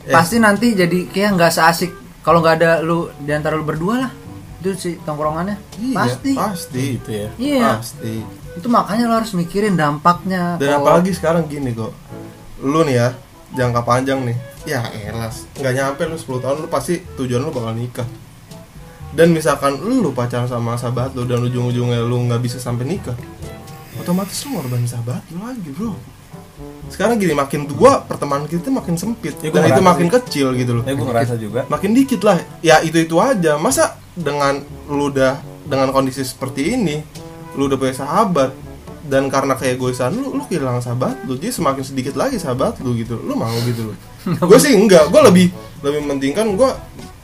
[0.01, 0.12] Eh.
[0.12, 4.12] pasti nanti jadi kayak nggak seasik kalau nggak ada lu di antara lu berdua lah.
[4.59, 5.55] Itu sih tongkrongannya.
[5.77, 6.31] Iya, pasti.
[6.33, 6.83] pasti.
[6.97, 7.27] Gitu ya?
[7.38, 7.67] Iya.
[7.77, 8.13] Pasti.
[8.51, 11.93] Itu makanya lo harus mikirin dampaknya dan kalau- apalagi sekarang gini kok.
[12.59, 13.07] Lu nih ya
[13.49, 14.35] jangka panjang nih
[14.67, 15.48] ya elas.
[15.60, 18.08] Nggak nyampe lu 10 tahun lu pasti tujuan lu bakal nikah.
[19.13, 23.17] Dan misalkan lu pacaran sama sahabat lu dan ujung-ujungnya lu nggak bisa sampai nikah
[24.00, 25.93] otomatis lu ngorbanin sahabat lu lagi bro.
[26.91, 29.36] Sekarang gini makin tua pertemanan kita makin sempit.
[29.39, 30.15] Ya, dan itu makin sih.
[30.19, 30.84] kecil gitu loh.
[30.84, 31.63] Ya gue ngerasa juga.
[31.69, 32.41] makin dikit lah.
[32.60, 33.56] Ya itu itu aja.
[33.56, 37.06] Masa dengan lu udah dengan kondisi seperti ini
[37.56, 38.52] lu udah punya sahabat
[39.10, 42.93] dan karena kayak egoisan lu lu kehilangan sahabat lu jadi semakin sedikit lagi sahabat lu
[42.93, 43.17] gitu.
[43.19, 43.98] Lu mau gitu loh.
[44.50, 45.48] Gue sih enggak gue lebih
[45.82, 46.72] lebih mementingkan gue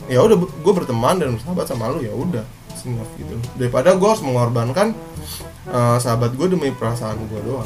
[0.10, 2.44] ya udah gue berteman dan bersahabat sama lu ya udah.
[2.86, 3.34] Enough gitu.
[3.58, 4.94] Daripada gue harus mengorbankan
[5.70, 7.66] eh, sahabat gue demi perasaan gue doang.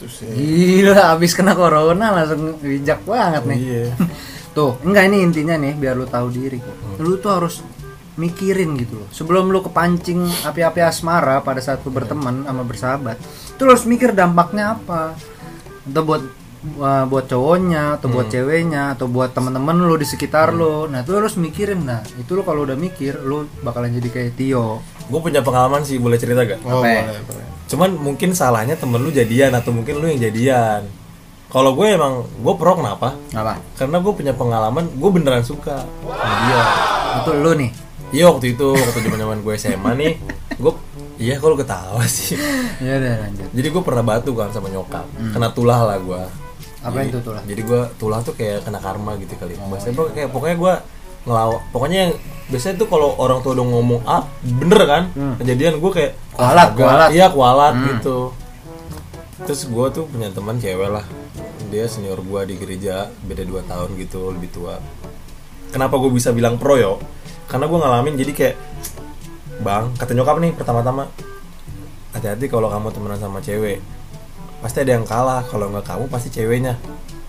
[0.00, 3.58] Terus ya gila abis kena corona langsung bijak banget nih.
[3.60, 3.86] Iya.
[4.56, 6.56] Tuh enggak ini intinya nih biar lu tahu diri.
[6.56, 7.60] Kok lu tuh harus
[8.18, 9.08] mikirin gitu loh.
[9.14, 13.16] Sebelum lu kepancing api-api asmara pada saat lu berteman sama bersahabat
[13.54, 15.14] tuh lu harus mikir dampaknya apa.
[15.88, 16.22] Atau buat
[16.82, 20.90] uh, buat cowoknya atau buat ceweknya atau buat teman-teman lu di sekitar lu.
[20.90, 21.86] Nah itu lu harus mikirin.
[21.86, 24.82] Nah itu lu kalau udah mikir lu bakalan jadi kayak Tio.
[25.08, 26.60] Gue punya pengalaman sih boleh cerita gak?
[26.68, 27.02] Oh, Apa ya?
[27.08, 27.46] boleh, boleh.
[27.68, 30.84] cuman mungkin salahnya temen lu jadian atau mungkin lu yang jadian.
[31.48, 33.16] Kalau gue emang gue pro kenapa?
[33.32, 33.56] Apa?
[33.72, 36.60] Karena gue punya pengalaman gue beneran suka sama dia.
[37.24, 40.12] Itu lu nih iya waktu itu waktu zaman zaman gue SMA nih
[40.58, 40.72] gue
[41.18, 42.38] iya kalau ketawa sih?
[42.82, 43.48] Ya udah lanjut.
[43.52, 45.06] Jadi gue pernah batu kan sama nyokap.
[45.34, 46.22] Kena tulah lah gue
[46.78, 49.58] apa itu tuh lah jadi gue tulah tuh kayak kena karma gitu kali.
[49.58, 50.74] Bahasa gue kayak pokoknya gue
[51.26, 52.12] ngelawak pokoknya yang
[52.48, 55.02] biasanya tuh kalau orang tua udah ngomong ah bener kan?
[55.42, 57.10] Kejadian gue kayak Kualat, kualat.
[57.10, 58.30] iya kualat gitu.
[59.42, 61.02] Terus gue tuh punya teman cewek lah.
[61.68, 64.78] Dia senior gue di gereja beda 2 tahun gitu lebih tua.
[65.74, 67.02] Kenapa gue bisa bilang pro yo
[67.48, 68.56] karena gue ngalamin jadi kayak
[69.58, 71.08] bang kata nyokap nih pertama-tama
[72.12, 73.80] hati-hati kalau kamu temenan sama cewek.
[74.58, 75.44] Pasti ada yang kalah.
[75.46, 76.74] Kalau nggak kamu pasti ceweknya.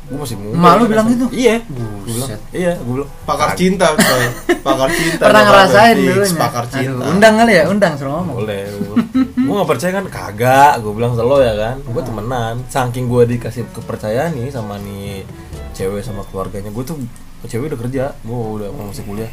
[0.09, 1.25] Gue masih muda Emak lu kan, bilang gitu?
[1.29, 1.61] iya.
[1.69, 2.41] Gue bilang Buset.
[2.49, 4.25] iya gue bilang pakar cinta coy.
[4.65, 7.03] Pakar cinta pernah ngerasain dulu pakar cinta.
[7.05, 8.35] undang kali ya undang suruh ngomong.
[8.41, 8.61] Boleh
[9.37, 10.05] gue nggak percaya kan?
[10.09, 11.75] Kagak gue bilang selo ya kan?
[11.85, 12.55] Gue temenan.
[12.65, 15.21] Saking gue dikasih kepercayaan nih sama nih
[15.77, 16.97] cewek sama keluarganya gue tuh
[17.45, 18.03] cewek udah kerja.
[18.25, 19.29] Gue udah masih kuliah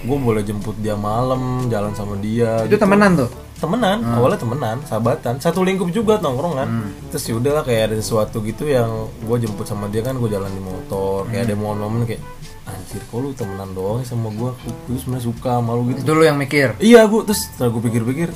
[0.00, 2.82] gue boleh jemput dia malam jalan sama dia itu gitu.
[2.84, 3.30] temenan tuh?
[3.60, 5.36] Temenan awalnya temenan sahabatan.
[5.36, 6.68] Satu lingkup juga nongkrong kan.
[7.12, 10.48] Terus ya udahlah kayak ada sesuatu gitu yang gue jemput sama dia kan gue jalan
[10.48, 11.28] di motor.
[11.28, 12.24] Kayak ada momen-momen kayak
[12.64, 14.50] anjir kok lu temenan doang sama gue
[14.88, 16.00] gue sebenarnya suka sama lu gitu.
[16.08, 16.80] Itu lu yang mikir?
[16.80, 18.28] Iya gue terus setelah gue pikir-pikir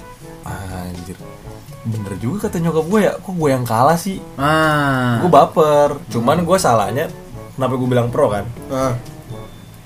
[0.45, 1.17] anjir
[1.85, 4.21] bener juga kata nyokap gue ya kok gue yang kalah sih?
[4.41, 5.21] Ah.
[5.21, 6.01] Gue baper.
[6.09, 7.13] Cuman gue salahnya
[7.57, 8.45] kenapa gue bilang pro kan?
[8.73, 8.97] Nah,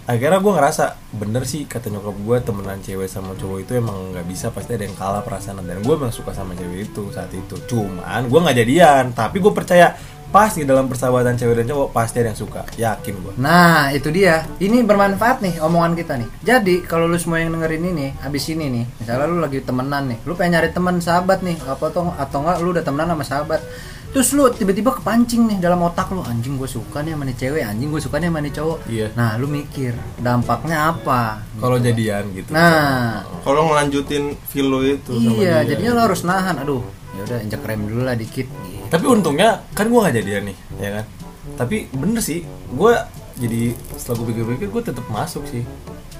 [0.08, 0.84] akhirnya gue ngerasa
[1.20, 4.88] bener sih kata nyokap gue temenan cewek sama cowok itu emang nggak bisa pasti ada
[4.88, 8.56] yang kalah perasaan dan gue emang suka sama cewek itu saat itu cuman gue nggak
[8.56, 9.92] jadian tapi gue percaya
[10.32, 14.44] pasti dalam persahabatan cewek dan cowok pasti ada yang suka yakin gue Nah, itu dia.
[14.60, 16.28] Ini bermanfaat nih omongan kita nih.
[16.44, 20.18] Jadi, kalau lu semua yang dengerin ini, abis ini nih, misalnya lu lagi temenan nih,
[20.28, 23.60] lu pengen nyari teman sahabat nih, apa atau atau enggak lu udah temenan sama sahabat.
[24.08, 27.62] Terus lu tiba-tiba kepancing nih dalam otak lu, anjing gue suka nih sama nih cewek,
[27.62, 28.78] anjing gue suka nih sama nih cowok.
[28.86, 29.06] Iya.
[29.12, 31.44] Nah, lu mikir dampaknya apa?
[31.54, 35.74] kalau jadian gitu Nah, kalau ngelanjutin feel lo itu sama iya, dia.
[35.74, 36.56] jadinya lu harus nahan.
[36.58, 36.80] Aduh,
[37.12, 38.46] ya udah injek rem dulu lah dikit.
[38.48, 38.84] Gitu.
[38.88, 41.04] tapi untungnya kan gue nggak jadian nih ya kan
[41.54, 42.40] tapi bener sih
[42.70, 42.92] gue
[43.36, 43.60] jadi
[43.92, 45.60] setelah gue pikir-pikir gue tetap masuk sih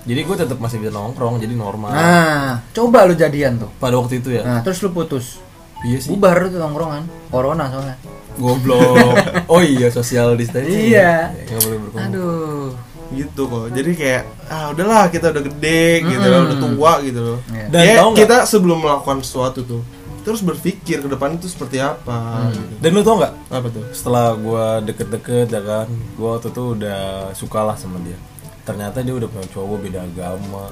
[0.05, 3.73] jadi gue tetap masih bisa nongkrong jadi normal Nah, coba lu jadian tuh.
[3.77, 5.41] pada waktu itu ya Nah, terus lu putus.
[5.81, 7.03] Iya sih Bubar tuh tongkrongan.
[7.29, 7.97] Corona soalnya.
[8.37, 9.19] goblok
[9.51, 11.35] oh iya social distancing Iya.
[11.35, 11.43] ya.
[11.45, 12.67] nggak boleh berkumpul Aduh.
[13.11, 17.39] gitu kok jadi kayak ah udahlah kita udah gede gitu loh udah tua gitu loh
[17.49, 17.67] Iya.
[17.69, 18.19] Dan Ya, tahu nggak?
[18.21, 19.83] kita sebelum melakukan sesuatu tuh
[20.21, 22.75] terus berpikir ke depan itu seperti apa gitu.
[22.79, 27.01] dan lu tau nggak apa tuh setelah gue deket-deket ya kan gue waktu itu udah
[27.33, 28.19] suka lah sama dia
[28.63, 30.69] ternyata dia udah punya cowok beda agama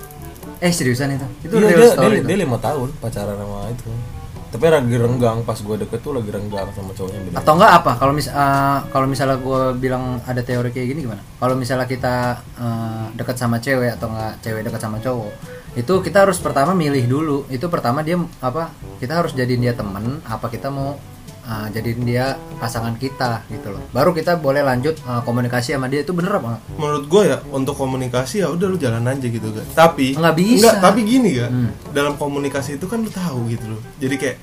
[0.56, 1.26] Eh seriusan itu?
[1.42, 2.28] Itu Iya, dia, story dia, itu?
[2.28, 3.90] dia lima tahun pacaran sama itu
[4.56, 7.92] tapi lagi renggang pas gue deket tuh lagi renggang sama cowoknya beda Atau enggak apa?
[8.00, 11.20] Kalau mis eh, kalau misalnya gue bilang ada teori kayak gini gimana?
[11.36, 15.32] Kalau misalnya kita eh, dekat sama cewek atau enggak cewek dekat sama cowok,
[15.76, 17.38] itu kita harus pertama milih dulu.
[17.52, 18.72] Itu pertama dia apa?
[18.96, 20.96] Kita harus jadiin dia temen, apa kita mau
[21.46, 23.82] eh, jadiin dia pasangan kita gitu loh.
[23.88, 26.58] Baru kita boleh lanjut eh, komunikasi sama dia itu bener apa?
[26.58, 26.60] enggak?
[26.76, 30.60] menurut gue ya untuk komunikasi ya udah lu jalan aja gitu kan tapi Nggak bisa.
[30.60, 31.70] Nggak, tapi gini ya Hmm.
[31.90, 34.36] dalam komunikasi itu kan lu tahu gitu loh jadi kayak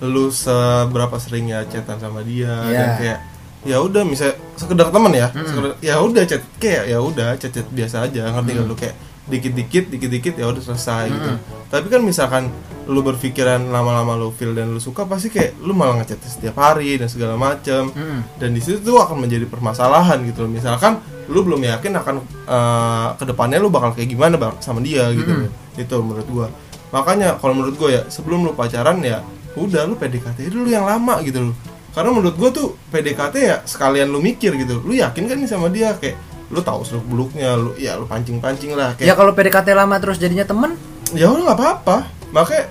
[0.00, 2.76] lu seberapa seringnya chatan sama dia Iya.
[2.76, 3.18] dan kayak
[3.60, 7.66] ya udah misalnya sekedar temen ya sekedar ya udah chat kayak ya udah chat chat
[7.68, 8.94] biasa aja ngerti nggak lu kayak
[9.28, 11.30] dikit-dikit dikit-dikit ya udah selesai gitu.
[11.68, 12.48] Tapi kan misalkan
[12.88, 16.96] lu berpikiran lama-lama lu feel dan lu suka pasti kayak lu malah ngechat setiap hari
[16.96, 17.92] dan segala macem.
[17.92, 18.24] Mm-mm.
[18.40, 20.50] dan di situ tuh akan menjadi permasalahan gitu loh.
[20.50, 20.96] Misalkan
[21.28, 22.14] lu belum yakin akan
[22.48, 25.52] eh, ke depannya lu bakal kayak gimana bang sama dia gitu loh.
[25.78, 26.46] itu menurut gua.
[26.88, 29.20] Makanya kalau menurut gua ya sebelum lu pacaran ya
[29.54, 31.54] udah lu PDKT dulu yang lama gitu loh.
[31.92, 34.80] Karena menurut gua tuh PDKT ya sekalian lu mikir gitu.
[34.80, 35.92] Lu yakin kan nih sama dia?
[36.00, 36.16] Kayak
[36.48, 39.96] lu tahu seluk beluknya lu ya lu pancing pancing lah Ya kayak kalau PDKT lama
[39.96, 40.74] terus jadinya temen,
[41.12, 41.96] ya udah nggak apa-apa
[42.30, 42.64] makanya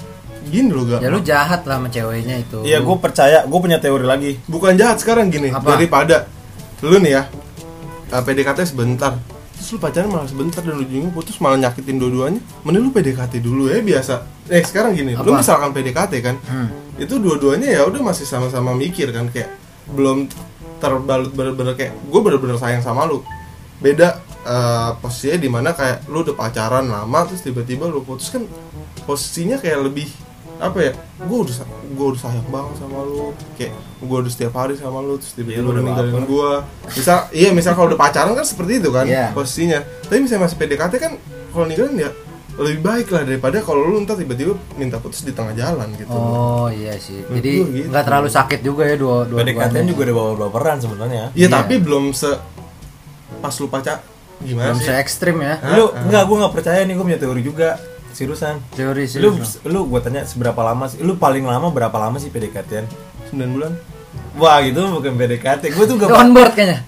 [0.44, 2.64] gini loh gak ya lu jahat lah sama ceweknya itu.
[2.64, 5.76] iya gue percaya gue punya teori lagi bukan jahat sekarang gini Apa?
[5.76, 6.26] daripada
[6.80, 7.24] lu nih ya
[8.10, 9.14] uh, PDKT sebentar
[9.52, 13.68] terus lu pacaran malah sebentar dan ujungnya putus malah nyakitin dua-duanya mending lu PDKT dulu
[13.68, 14.14] ya biasa
[14.48, 15.42] eh sekarang gini lu Apa?
[15.42, 16.70] misalkan PDKT kan Hmm.
[16.96, 19.52] itu dua-duanya ya udah masih sama-sama mikir kan kayak
[19.90, 20.32] belum
[20.78, 23.20] terbalut bener-bener kayak gue bener-bener sayang sama lu
[23.78, 24.08] beda
[24.42, 28.44] uh, posisinya di mana kayak lu udah pacaran lama terus tiba-tiba lu putus kan
[29.04, 30.10] posisinya kayak lebih
[30.58, 31.54] apa ya gue udah
[31.88, 35.62] gue udah sayang banget sama lu kayak gue udah setiap hari sama lu terus Iya,
[35.62, 36.52] tiba-tiba lu ninggalin gue
[36.92, 39.38] misal iya misal kalau udah pacaran kan seperti itu kan Iya.
[39.38, 41.14] posisinya tapi misalnya masih PDKT kan
[41.48, 42.12] kalau ninggalin ya
[42.58, 46.66] lebih baik lah daripada kalau lu ntar tiba-tiba minta putus di tengah jalan gitu Oh
[46.68, 47.22] iya sih.
[47.22, 47.88] Menurut Jadi gitu.
[47.94, 51.48] nggak terlalu sakit juga ya dua dua PDKT juga ada baper-baperan sebenarnya Iya Iya.
[51.54, 52.34] tapi belum se
[53.38, 54.02] pas lu pacar
[54.38, 54.86] gimana belum sih?
[54.86, 55.58] se ekstrim ya.
[55.58, 55.74] Hah?
[55.74, 56.04] lu Hah?
[56.04, 57.70] enggak gue nggak percaya nih gue punya teori juga
[58.10, 59.22] seriusan Teori sih.
[59.22, 59.30] lu
[59.64, 62.90] lu gua tanya seberapa lama sih lu paling lama berapa lama sih PDKT-an
[63.30, 63.78] 9 bulan
[64.34, 66.82] wah gitu bukan PDKT gue tuh gak on board kayaknya.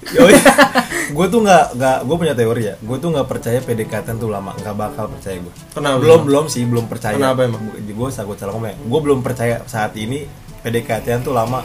[1.10, 4.54] gue tuh nggak nggak gue punya teori ya gue tuh nggak percaya PDKT tuh lama
[4.54, 5.98] nggak bakal percaya gue Kenapa?
[6.02, 7.62] belum belum sih belum percaya Kenapa emang?
[7.78, 10.26] gue salah gue salah ngomong ya gue belum percaya saat ini
[10.62, 11.62] PDKT tuh lama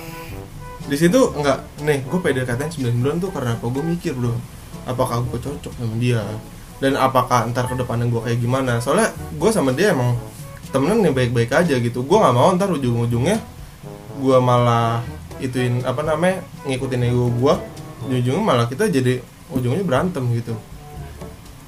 [0.85, 4.33] di situ enggak nih gue PDKT 9 bulan tuh karena apa gue mikir bro
[4.82, 6.22] apakah gue cocok sama dia?
[6.82, 8.82] Dan apakah ntar ke depannya gue kayak gimana?
[8.82, 10.18] Soalnya gue sama dia emang
[10.74, 12.02] temenan nih baik-baik aja gitu.
[12.02, 13.38] Gue nggak mau ntar ujung-ujungnya
[14.14, 15.02] gue malah
[15.42, 17.54] ituin apa namanya ngikutin ego gue
[18.06, 19.22] ujung-ujungnya malah kita jadi
[19.54, 20.54] ujungnya berantem gitu.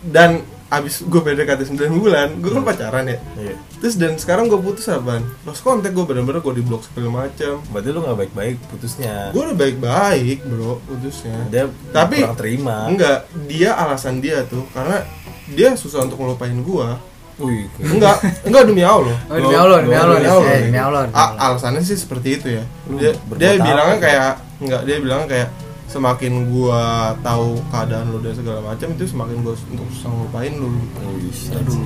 [0.06, 3.18] Dan abis gue PDKT 9 bulan gue kan pacaran ya.
[3.38, 3.54] Iya.
[3.78, 7.62] Terus dan sekarang gue putus apaan lost kontak gue bener-bener gue di blok segala macam
[7.70, 9.30] berarti lu nggak baik-baik putusnya?
[9.30, 11.38] Gue udah baik-baik bro putusnya.
[11.54, 12.76] Dia tapi kurang terima.
[12.90, 15.06] enggak dia alasan dia tuh karena
[15.54, 16.98] dia susah untuk ngelupain gua.
[17.38, 17.70] Wih.
[17.78, 19.14] Enggak enggak demi allah.
[19.30, 20.30] Oh, demi Allah, demi Allah, demi.
[20.32, 20.54] Allah.
[20.66, 22.64] Demi Allah, alasannya sih seperti itu ya.
[22.96, 25.48] Dia, berbuat dia bilangnya kayak enggak dia bilangnya kayak
[25.96, 30.68] semakin gua tahu keadaan lu dan segala macam itu semakin gua untuk susah ngelupain lu.
[31.16, 31.80] Wih, aduh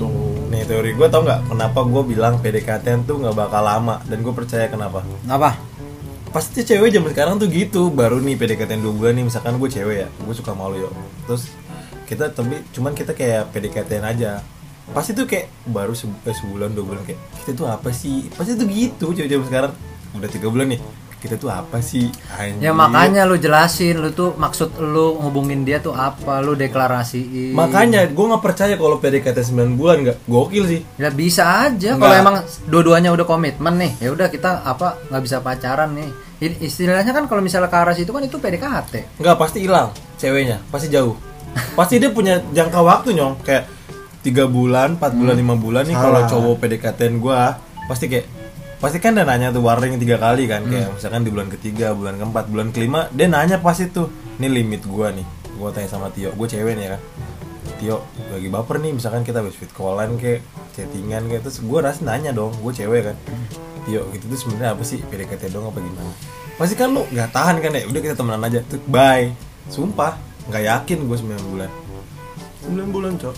[0.00, 0.48] tuh.
[0.48, 4.32] Nih teori gue tau nggak kenapa gue bilang PDKT tuh nggak bakal lama dan gue
[4.32, 5.04] percaya kenapa?
[5.28, 5.60] Apa?
[6.30, 7.90] pasti cewek zaman sekarang tuh gitu.
[7.90, 10.90] Baru nih PDKT dua bulan nih misalkan gue cewek ya gue suka malu yo.
[11.26, 11.52] Terus
[12.06, 14.40] kita tapi cuman kita kayak PDKT aja.
[14.90, 18.30] Pasti tuh kayak baru eh, sebulan dua bulan kayak kita tuh apa sih?
[18.30, 19.72] Pasti tuh gitu cewek zaman sekarang.
[20.14, 20.80] Udah tiga bulan nih
[21.20, 22.64] kita tuh apa sih Anjir.
[22.64, 27.52] Ya makanya lu jelasin lu tuh maksud lu ngubungin dia tuh apa, lu deklarasiin.
[27.52, 32.14] makanya gue nggak percaya kalau PDKT 9 bulan nggak gokil sih Ya bisa aja kalau
[32.16, 33.92] emang dua-duanya udah komitmen nih.
[34.00, 36.08] Ya udah kita apa nggak bisa pacaran nih.
[36.40, 39.20] Istilahnya kan kalau misalnya ke arah situ kan itu PDKT.
[39.20, 41.16] nggak pasti hilang ceweknya pasti jauh
[41.78, 43.64] pasti dia punya jangka waktu nyong kayak
[44.20, 47.56] tiga bulan, 4 bulan, lima bulan nih kalau cowok PDKT gua
[47.88, 48.39] pasti kayak
[48.80, 52.16] pasti kan dia nanya tuh warning tiga kali kan kayak misalkan di bulan ketiga, bulan
[52.16, 54.08] keempat, bulan kelima dia nanya pasti tuh
[54.40, 55.22] ini limit gua nih.
[55.60, 57.02] Gua tanya sama Tio gue cewek nih ya kan?
[57.76, 57.96] Tio
[58.32, 60.40] lagi baper nih misalkan kita habis fit callan kayak
[60.72, 63.16] chattingan kayak terus gue rasa nanya dong gue cewek kan?
[63.84, 66.12] Tio gitu tuh sebenarnya apa sih PDKT dong apa gimana?
[66.56, 69.28] Pasti kan lu nggak tahan kan ya udah kita temenan aja tuh bye.
[69.68, 70.16] Sumpah
[70.48, 71.70] nggak yakin gue 9 bulan.
[72.64, 73.36] 9 bulan cok.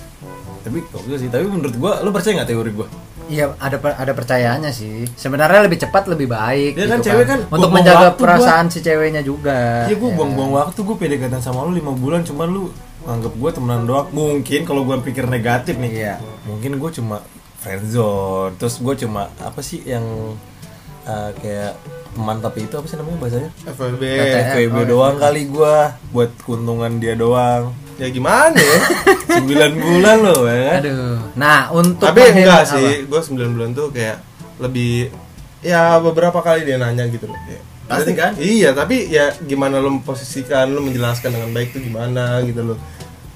[0.62, 2.88] Tapi kok sih tapi menurut gue lu percaya nggak teori gue
[3.24, 5.06] Iya ada per- ada percayaannya sih.
[5.12, 6.74] Sebenarnya lebih cepat lebih baik.
[6.74, 9.86] Ya gitu kan, cewek kan untuk buang-buang menjaga waktu perasaan si ceweknya juga.
[9.86, 10.16] Iya gue Ya.
[10.16, 12.62] buang-buang waktu gue PDKT sama lu 5 bulan cuman lu
[13.02, 16.14] anggap gue temenan doang mungkin kalau gue pikir negatif nih Iya.
[16.44, 17.18] mungkin gue cuma
[17.58, 20.04] friendzone terus gue cuma apa sih yang
[21.02, 21.74] uh, kayak
[22.12, 24.02] teman tapi itu apa sih namanya bahasanya FWB.
[24.52, 25.74] FWB oh, doang kali gue
[26.12, 28.78] buat keuntungan dia doang ya gimana ya?
[29.38, 29.46] 9
[29.78, 30.80] bulan loh ya kan?
[30.82, 31.16] Aduh.
[31.38, 32.72] Nah untuk tapi enggak apa?
[32.74, 34.18] sih gue 9 bulan tuh kayak
[34.58, 35.14] lebih
[35.62, 38.32] ya beberapa kali dia nanya gitu loh Kayak, Pasti kan?
[38.36, 42.78] iya tapi ya gimana lo memposisikan lo menjelaskan dengan baik tuh gimana gitu loh.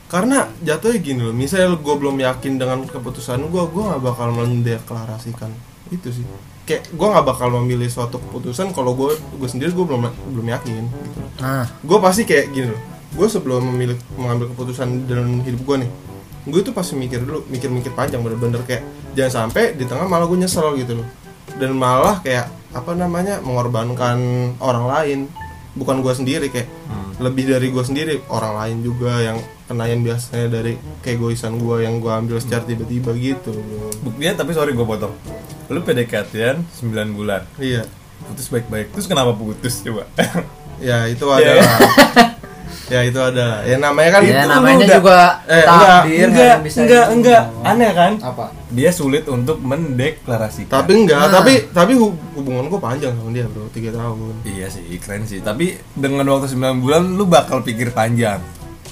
[0.06, 5.50] Karena jatuhnya gini loh misalnya gue belum yakin dengan keputusan gue gue nggak bakal mendeklarasikan
[5.90, 6.26] itu sih.
[6.66, 10.02] Kayak gue nggak bakal memilih suatu keputusan kalau gue gue sendiri gue belum
[10.34, 12.82] belum yakin gitu Nah, gue pasti kayak gini loh
[13.16, 15.90] gue sebelum memilih mengambil keputusan dalam hidup gue nih
[16.46, 18.86] gue tuh pasti mikir dulu mikir-mikir panjang bener-bener kayak
[19.18, 21.06] jangan sampai di tengah malah gue nyesel gitu loh.
[21.58, 24.18] Dan malah kayak apa namanya mengorbankan
[24.62, 25.18] orang lain.
[25.74, 26.70] Bukan gue sendiri kayak
[27.16, 31.98] lebih dari gue sendiri orang lain juga yang kena yang biasanya dari keegoisan gue yang
[31.98, 33.56] gue ambil secara tiba-tiba gitu
[34.04, 35.12] buktinya tapi sorry gue potong.
[35.66, 37.42] Lu PDKT-an 9 bulan.
[37.58, 37.82] Iya.
[38.30, 38.94] Putus baik-baik.
[38.94, 40.06] Terus kenapa putus coba?
[40.78, 41.34] Ya itu Iya.
[41.58, 42.35] adalah
[42.86, 46.58] ya itu adalah ya namanya kan ya itu namanya udah- juga eh, takdir enggak nggak
[46.62, 47.14] bisa enggak gitu.
[47.14, 47.42] enggak.
[47.62, 48.12] Aneh kan?
[48.20, 48.46] Apa?
[48.68, 50.70] dia sulit untuk mendeklarasikan.
[50.76, 51.32] Tapi enggak Nah.
[51.32, 53.66] tapi tapi hu- hubungan gue panjang sama dia bro.
[53.68, 54.34] Tiga tahun.
[54.42, 55.38] Iya sih keren sih.
[55.40, 58.42] Tapi dengan waktu 9 bulan lu bakal pikir panjang.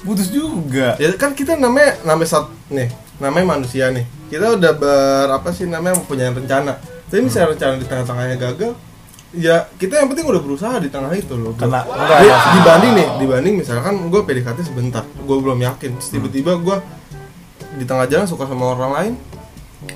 [0.01, 0.95] Putus juga.
[0.95, 4.03] Ya kan kita namanya namanya sat nih namanya manusia nih.
[4.27, 4.93] Kita udah ber
[5.29, 6.79] apa sih namanya mempunyai rencana.
[7.05, 8.71] Tapi misalnya rencana di tengah-tengahnya gagal
[9.37, 11.51] ya kita yang penting udah berusaha di tengah itu loh.
[11.53, 12.39] Kena- enggak, enggak.
[12.53, 16.77] dibanding nih dibanding misalkan gue PDKT sebentar gue belum yakin Terus tiba-tiba gue
[17.73, 19.13] di tengah jalan suka sama orang lain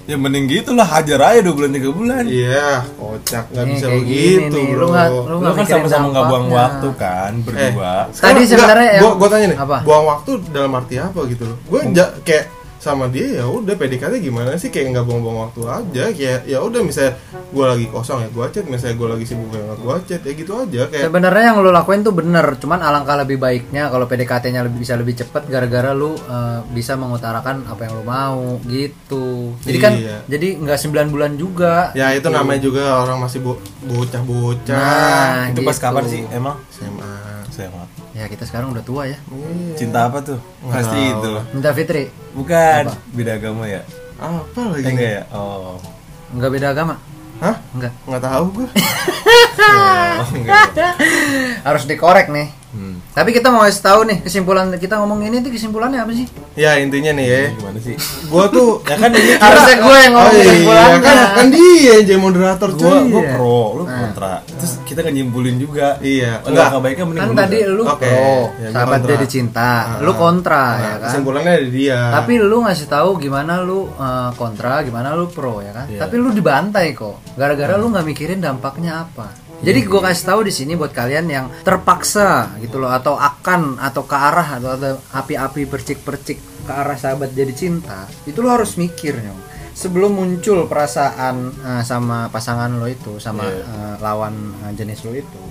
[0.06, 3.86] ya mending gitu lah hajar aja 2 bulan 3 bulan iya kocak nggak Nih, bisa
[3.88, 6.30] kayak begitu gini nih, bro lu nggak- lu lu nggak kan mikirin sama-sama nggak buang
[6.46, 6.60] dampaknya.
[6.62, 9.78] waktu kan berdua Tadi sebenarnya yang- gue gue tanya nih apa?
[9.82, 11.80] buang waktu dalam arti apa gitu loh gue
[12.22, 12.46] kayak
[12.80, 16.80] sama dia ya udah PDKT gimana sih kayak nggak buang-buang waktu aja kayak ya udah
[16.80, 17.20] misalnya
[17.52, 20.52] gue lagi kosong ya gue chat misalnya gue lagi sibuk ya gue chat ya gitu
[20.56, 24.80] aja kayak Sebenarnya yang lu lakuin tuh bener, cuman alangkah lebih baiknya kalau PDKT-nya lebih
[24.80, 29.54] bisa lebih cepet gara-gara lu eh, bisa mengutarakan apa yang lu mau gitu.
[29.60, 30.18] Jadi kan Iya.
[30.26, 31.92] jadi nggak 9 bulan juga.
[31.92, 35.84] ya itu namanya juga orang masih bo- bocah-bocah Nah, itu pas gitu.
[35.84, 37.12] kapan sih emang SMA
[37.68, 39.18] maaf Ya kita sekarang udah tua ya.
[39.30, 39.78] Iya.
[39.78, 41.14] cinta apa tuh pasti tahu.
[41.16, 43.82] itu loh Minta Fitri, bukan beda agama ya
[44.20, 45.80] apa eh, lagi enggak ya oh
[46.30, 46.96] nggak beda agama?
[47.40, 47.94] hah Enggak.
[48.04, 48.68] nggak tahu gue
[50.20, 50.94] oh enggak.
[51.68, 52.52] Harus dikorek nih.
[53.10, 53.16] Hmm.
[53.16, 56.28] Tapi kita mau kasih tahu nih kesimpulan kita ngomong ini tuh kesimpulannya apa sih?
[56.56, 57.96] ya intinya nih ya gimana sih
[58.26, 61.00] gue tuh ya kan ini Harusnya gue yang Oh ngomong iya, kesimpulannya.
[61.00, 63.00] kan, kan dia yang jadi moderator gue cuy.
[63.08, 63.32] gue Iya.
[63.34, 66.70] pro lu kontra terus kita kan nyimpulin juga Iya, enggak enggak.
[66.76, 69.10] kebaiknya mending Kan tadi lu Oke, pro, ya, gua sahabat kontra.
[69.10, 71.08] jadi cinta, Ah, lu kontra Nah, ya kan.
[71.08, 72.00] Kesimpulannya dari dia.
[72.14, 75.86] Tapi lu ngasih tahu gimana lu eh, kontra, gimana lu pro ya kan.
[75.88, 76.00] Iya.
[76.02, 77.24] Tapi lu dibantai kok.
[77.34, 79.28] Gara-gara lu nggak mikirin dampaknya apa.
[79.60, 84.08] Jadi gue kasih tahu di sini buat kalian yang terpaksa gitu loh atau akan atau
[84.08, 89.20] ke arah atau ada api-api percik-percik ke arah sahabat jadi cinta, itu lo harus mikir
[89.20, 89.42] nyong.
[89.76, 93.64] Sebelum muncul perasaan eh, sama pasangan lo itu sama Iya.
[93.64, 95.42] eh, lawan eh, jenis lo itu,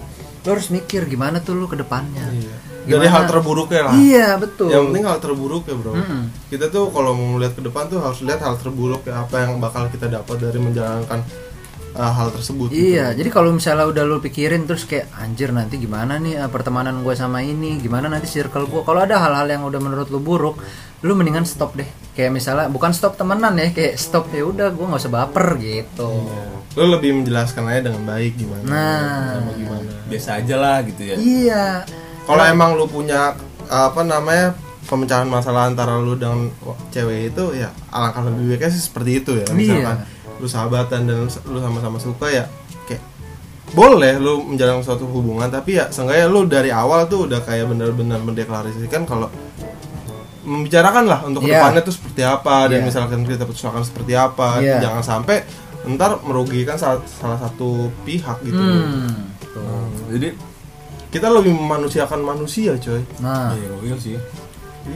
[0.45, 2.29] lo harus mikir gimana tuh lo ke depannya.
[2.33, 2.57] Iya.
[2.89, 3.93] Dari hal terburuknya lah.
[3.93, 4.73] Iya betul.
[4.73, 5.93] Yang penting hal terburuk ya bro.
[5.93, 6.23] Mm-mm.
[6.49, 9.61] Kita tuh kalau mau melihat ke depan tuh harus lihat hal terburuk ya apa yang
[9.61, 11.21] bakal kita dapat dari menjalankan
[11.95, 12.69] uh, hal tersebut.
[12.73, 12.97] gitu.
[12.97, 17.01] Iya, jadi kalau misalnya udah lu pikirin terus kayak anjir nanti gimana nih eh, pertemanan
[17.01, 18.83] gue sama ini, gimana nanti circle gue.
[18.85, 20.61] Kalau ada hal-hal yang udah menurut lu buruk,
[21.07, 21.89] lu mendingan stop deh.
[22.13, 26.11] Kayak misalnya bukan stop temenan ya, kayak stop ya udah gue nggak usah baper gitu.
[26.77, 28.67] Lo lebih menjelaskan aja dengan baik gimana.
[28.67, 29.41] Nah.
[29.41, 29.91] sama gimana.
[30.09, 31.65] biasa aja lah gitu ya Iya.
[32.25, 33.37] Kalau emang lu punya
[33.69, 34.57] apa namanya
[34.89, 36.49] pemecahan masalah antara lu dengan
[36.89, 39.47] cewek itu ya alangkah lebih baiknya sih seperti itu ya.
[39.53, 39.97] Misalkan
[40.39, 42.45] lu sahabatan dan lu sama-sama suka ya
[42.85, 43.03] kayak
[43.69, 48.19] boleh lu menjalin suatu hubungan tapi ya seenggaknya lu dari awal tuh udah kayak benar-benar
[48.19, 49.29] mendeklarasikan kalau
[50.43, 51.47] membicarakan lah untuk Iya.
[51.47, 52.87] ke depannya tuh seperti apa dan Iya.
[52.89, 54.81] misalkan kita putuskan seperti apa Iya.
[54.81, 55.45] jangan sampai
[55.87, 59.29] ntar merugikan salah, salah satu pihak gitu Hmm.
[59.43, 59.61] tuh.
[59.61, 60.33] Hmm, jadi
[61.09, 64.17] kita lebih memanusiakan manusia coy Nah, iya sih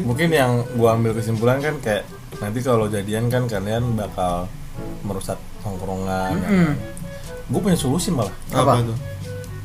[0.03, 2.09] mungkin yang gua ambil kesimpulan kan kayak
[2.41, 4.49] nanti kalau jadian kan kalian bakal
[5.03, 6.39] merusak tongkrongan.
[6.39, 6.71] Mm-mm.
[7.53, 8.33] gue punya solusi malah.
[8.55, 8.81] Apa?
[8.81, 8.99] tuh?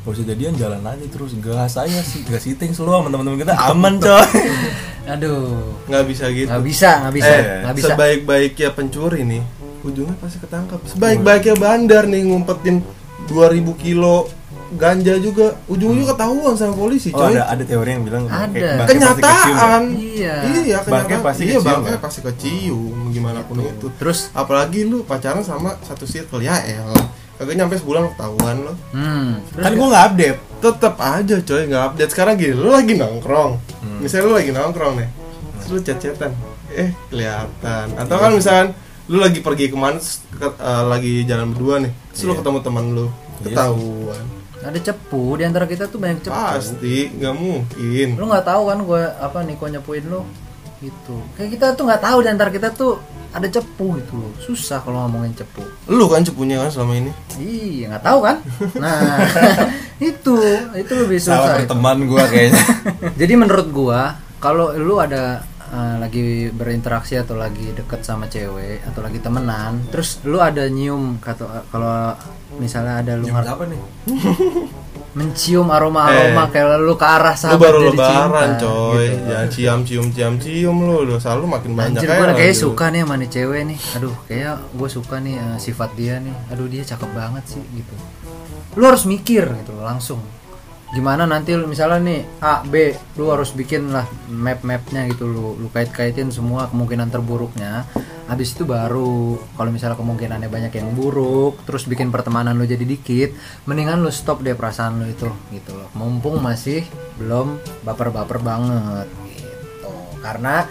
[0.04, 1.36] Kalau usah jadian jalan aja terus.
[1.40, 3.54] Gas aja sih gas siting seluruh sama teman-teman kita.
[3.72, 4.28] Aman coy.
[5.16, 6.52] Aduh, nggak bisa gitu.
[6.52, 7.88] Nggak bisa, nggak bisa, eh, nggak bisa.
[7.96, 9.44] sebaik-baiknya pencuri nih
[9.88, 12.84] ujungnya pasti ketangkap sebaik-baiknya bandar nih ngumpetin
[13.32, 14.28] 2000 kilo
[14.70, 15.56] ganja juga.
[15.66, 17.32] Ujung-ujungnya ketahuan sama polisi oh coy.
[17.32, 18.52] ada ada teori yang bilang Ada.
[18.52, 18.86] kecium ya?
[18.86, 20.36] kenyataan Iya.
[20.44, 21.22] iya kenyataan.
[21.22, 22.00] Pasti iya kecium, bangkai ya?
[22.00, 23.88] pasti kecium gimana pun itu.
[23.94, 29.30] Terus, apalagi lu pacaran sama satu circle ya elah kagak nyampe sebulan ketahuan lo hmm,
[29.48, 30.38] terus kan gue nggak update.
[30.58, 32.12] Tetep aja coy nggak update.
[32.12, 33.52] Sekarang gini lu lagi nongkrong.
[33.78, 34.00] Hmm.
[34.02, 35.10] misalnya lu lagi nongkrong nih
[35.56, 36.32] terus lu chat-chatan.
[36.72, 37.86] Eh kelihatan.
[37.96, 38.68] Atau kan misalkan
[39.06, 42.40] lu lagi pergi ke mana ke- eh, lagi jalan berdua nih terus lu Iya.
[42.42, 43.06] ketemu teman lu
[43.40, 44.24] ketahuan
[44.66, 46.34] ada cepu di antara kita tuh banyak cepu.
[46.34, 48.08] pasti nggak mungkin.
[48.18, 50.22] Lu nggak tahu kan gue apa Niko nyepuin lu?
[50.78, 51.16] Gitu.
[51.38, 52.98] Kayak kita tuh nggak tahu di antara kita tuh
[53.34, 54.32] ada cepu gitu loh.
[54.42, 55.62] Susah kalau ngomongin cepu.
[55.90, 57.12] Lu kan cepunya kan selama ini?
[57.38, 58.38] Iya nggak tahu kan?
[58.82, 59.26] Nah
[60.10, 60.34] itu
[60.78, 61.66] itu lebih salah susah.
[61.66, 61.70] itu.
[61.70, 62.64] teman gue kayaknya.
[63.22, 69.02] Jadi menurut gua kalau lu ada uh, lagi berinteraksi atau lagi deket sama cewek atau
[69.02, 72.14] lagi temenan terus lu ada nyium kata kalau
[72.56, 73.82] misalnya ada lu ngar- apa nih?
[75.18, 78.94] mencium aroma-aroma Eh, kayak lu ke arah lu sahabat baru jadi lebaran cinta, coy.
[79.02, 79.18] gitu.
[79.26, 80.96] jangan ciam cium ciam cium lu.
[81.04, 82.54] Udah selalu makin banyak Anjir gue kayak lagi.
[82.54, 83.80] suka nih sama nih cewek nih.
[83.98, 86.36] Aduh kayak gue suka nih eh, sifat dia nih.
[86.54, 87.96] Aduh dia cakep banget sih gitu.
[88.78, 90.22] Lu harus mikir gitu langsung
[90.88, 96.32] Gimana nanti misalnya nih A, B Lu harus bikin lah map-mapnya gitu Lu, lu kait-kaitin
[96.32, 97.84] semua kemungkinan terburuknya.
[98.32, 103.36] Habis itu baru Kalau misalnya kemungkinannya banyak yang buruk Terus bikin pertemanan lu jadi dikit
[103.68, 105.92] Mendingan lu stop deh perasaan lu itu gitu loh.
[105.92, 106.88] Mumpung masih
[107.20, 109.92] belum baper-baper banget gitu.
[110.24, 110.64] Karena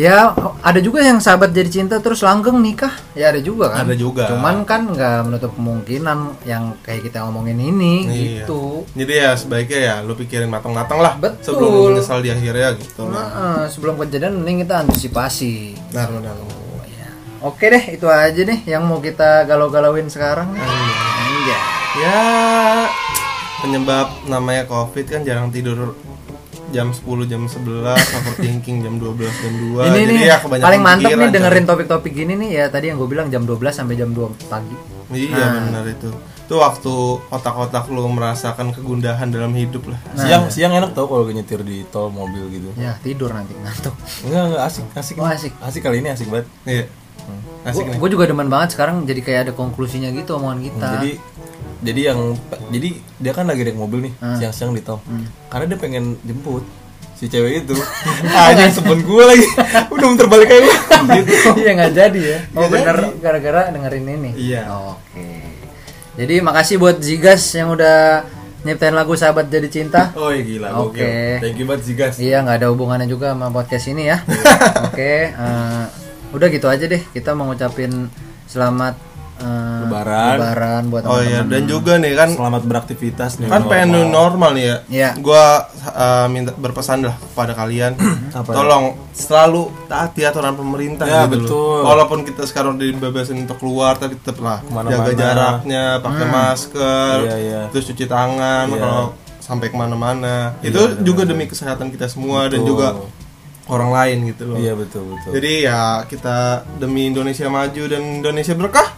[0.00, 0.32] Ya,
[0.64, 2.88] ada juga yang sahabat jadi cinta terus langgeng nikah.
[3.12, 3.84] Ya ada juga kan.
[3.84, 4.32] Ada juga.
[4.32, 8.14] Cuman kan nggak menutup kemungkinan yang kayak kita ngomongin ini Iya.
[8.48, 8.88] gitu.
[8.96, 11.44] Jadi ya sebaiknya ya lu pikirin matang-matang lah Betul.
[11.44, 13.12] sebelum lu menyesal di akhirnya gitu.
[13.12, 15.76] Nah, eh, sebelum kejadian mending kita antisipasi.
[15.92, 16.32] Nah, benar.
[16.48, 17.08] Oh, ya.
[17.44, 20.48] Oke deh, itu aja nih yang mau kita galau-galauin sekarang.
[20.56, 21.60] Anjay.
[22.00, 22.22] Ya
[23.60, 25.92] penyebab namanya covid kan jarang tidur
[26.70, 27.58] jam 10 jam 11
[28.16, 32.12] overthinking jam 12 jam 2 ini jadi nih ya kebanyakan paling mantep nih dengerin topik-topik
[32.12, 34.76] gini nih ya tadi yang gue bilang jam 12 sampai jam 2 pagi.
[35.10, 35.62] iya Nah.
[35.66, 36.10] benar itu.
[36.46, 36.94] Itu waktu
[37.28, 39.98] otak-otak lu merasakan kegundahan dalam hidup lah.
[40.14, 42.70] Siang siang enak tau kalau nyetir di tol mobil gitu.
[42.76, 43.94] Ya tidur nanti ngantuk.
[44.22, 45.52] enggak enggak asik asik Oh, asik.
[45.60, 46.46] asik kali ini asik banget.
[46.64, 46.84] Iya.
[47.62, 47.98] Asik nih.
[47.98, 50.88] Gue juga demen banget sekarang jadi kayak ada konklusinya gitu omongan kita.
[50.96, 51.10] jadi
[51.80, 52.20] jadi yang
[52.68, 54.36] jadi dia kan lagi naik mobil nih Hmm.
[54.36, 55.00] siang-siang di tol
[55.46, 56.64] karena dia pengen jemput
[57.12, 57.76] si cewek itu
[58.48, 59.44] aja sebelum gue lagi
[59.92, 60.72] udah muter balik aja
[61.14, 62.38] gitu Iya nggak jadi ya.
[62.50, 63.08] Oh Nggak bener jadi.
[63.18, 64.30] gara-gara dengerin ini.
[64.38, 64.62] Iya.
[64.68, 65.28] Oke.
[66.14, 68.24] Jadi makasih buat Zigas yang udah
[68.60, 70.12] nyiptain lagu Sahabat Jadi Cinta.
[70.14, 71.00] oh iya gila Oke.
[71.00, 71.40] gokil.
[71.40, 74.20] thank you banget sih guys Iya nggak ada hubungannya juga sama podcast ini ya.
[74.82, 75.12] Oke.
[75.30, 75.84] eh,
[76.30, 77.00] udah gitu aja deh.
[77.06, 78.08] Kita mau ngucapin
[78.46, 78.96] selamat
[79.40, 80.34] eh, Lebaran.
[80.36, 81.50] Lebaran buat oh iya teman-teman.
[81.50, 85.10] dan juga nih kan selamat beraktivitas nih kan pengen new normal nih ya Iya.
[85.18, 85.44] gua
[85.82, 87.96] uh, minta berpesan lah kepada kalian
[88.38, 88.50] Apa?
[88.50, 91.56] tolong selalu taati aturan pemerintah Ya, gitu betul.
[91.80, 97.36] loh walaupun kita sekarang dibebasin untuk keluar tapi tetap lah jaga jaraknya pakai masker Iya,
[97.36, 97.60] iya.
[97.68, 98.76] terus cuci tangan Iya.
[98.76, 99.04] kalau
[99.40, 102.70] sampai ke mana-mana itu juga demi kesehatan kita semua dan Betul.
[102.70, 102.88] juga
[103.66, 106.36] orang lain gitu loh iya betul betul jadi ya kita
[106.76, 108.88] demi Indonesia maju dan Indonesia berkah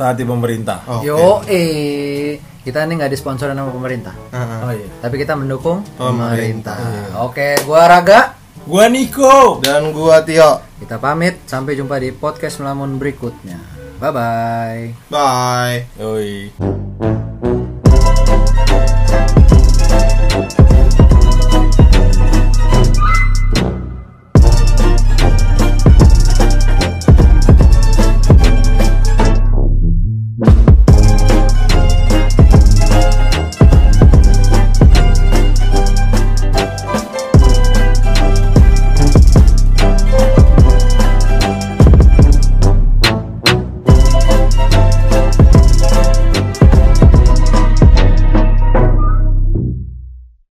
[0.00, 1.04] taati pemerintah Oke.
[1.04, 4.12] Yo eh kita ini nggak disponsorin sama pemerintah.
[4.32, 4.58] Ah, ah.
[4.68, 6.76] oh iya Tapi kita mendukung Pemerintah.
[6.76, 7.24] pemerintah.
[7.24, 8.36] Oke, gua Raga.
[8.68, 13.56] gua Niko dan gua Tio Kita pamit sampai jumpa di podcast melamun berikutnya.
[13.96, 14.84] Bye bye.
[15.08, 17.29] bye Yoi.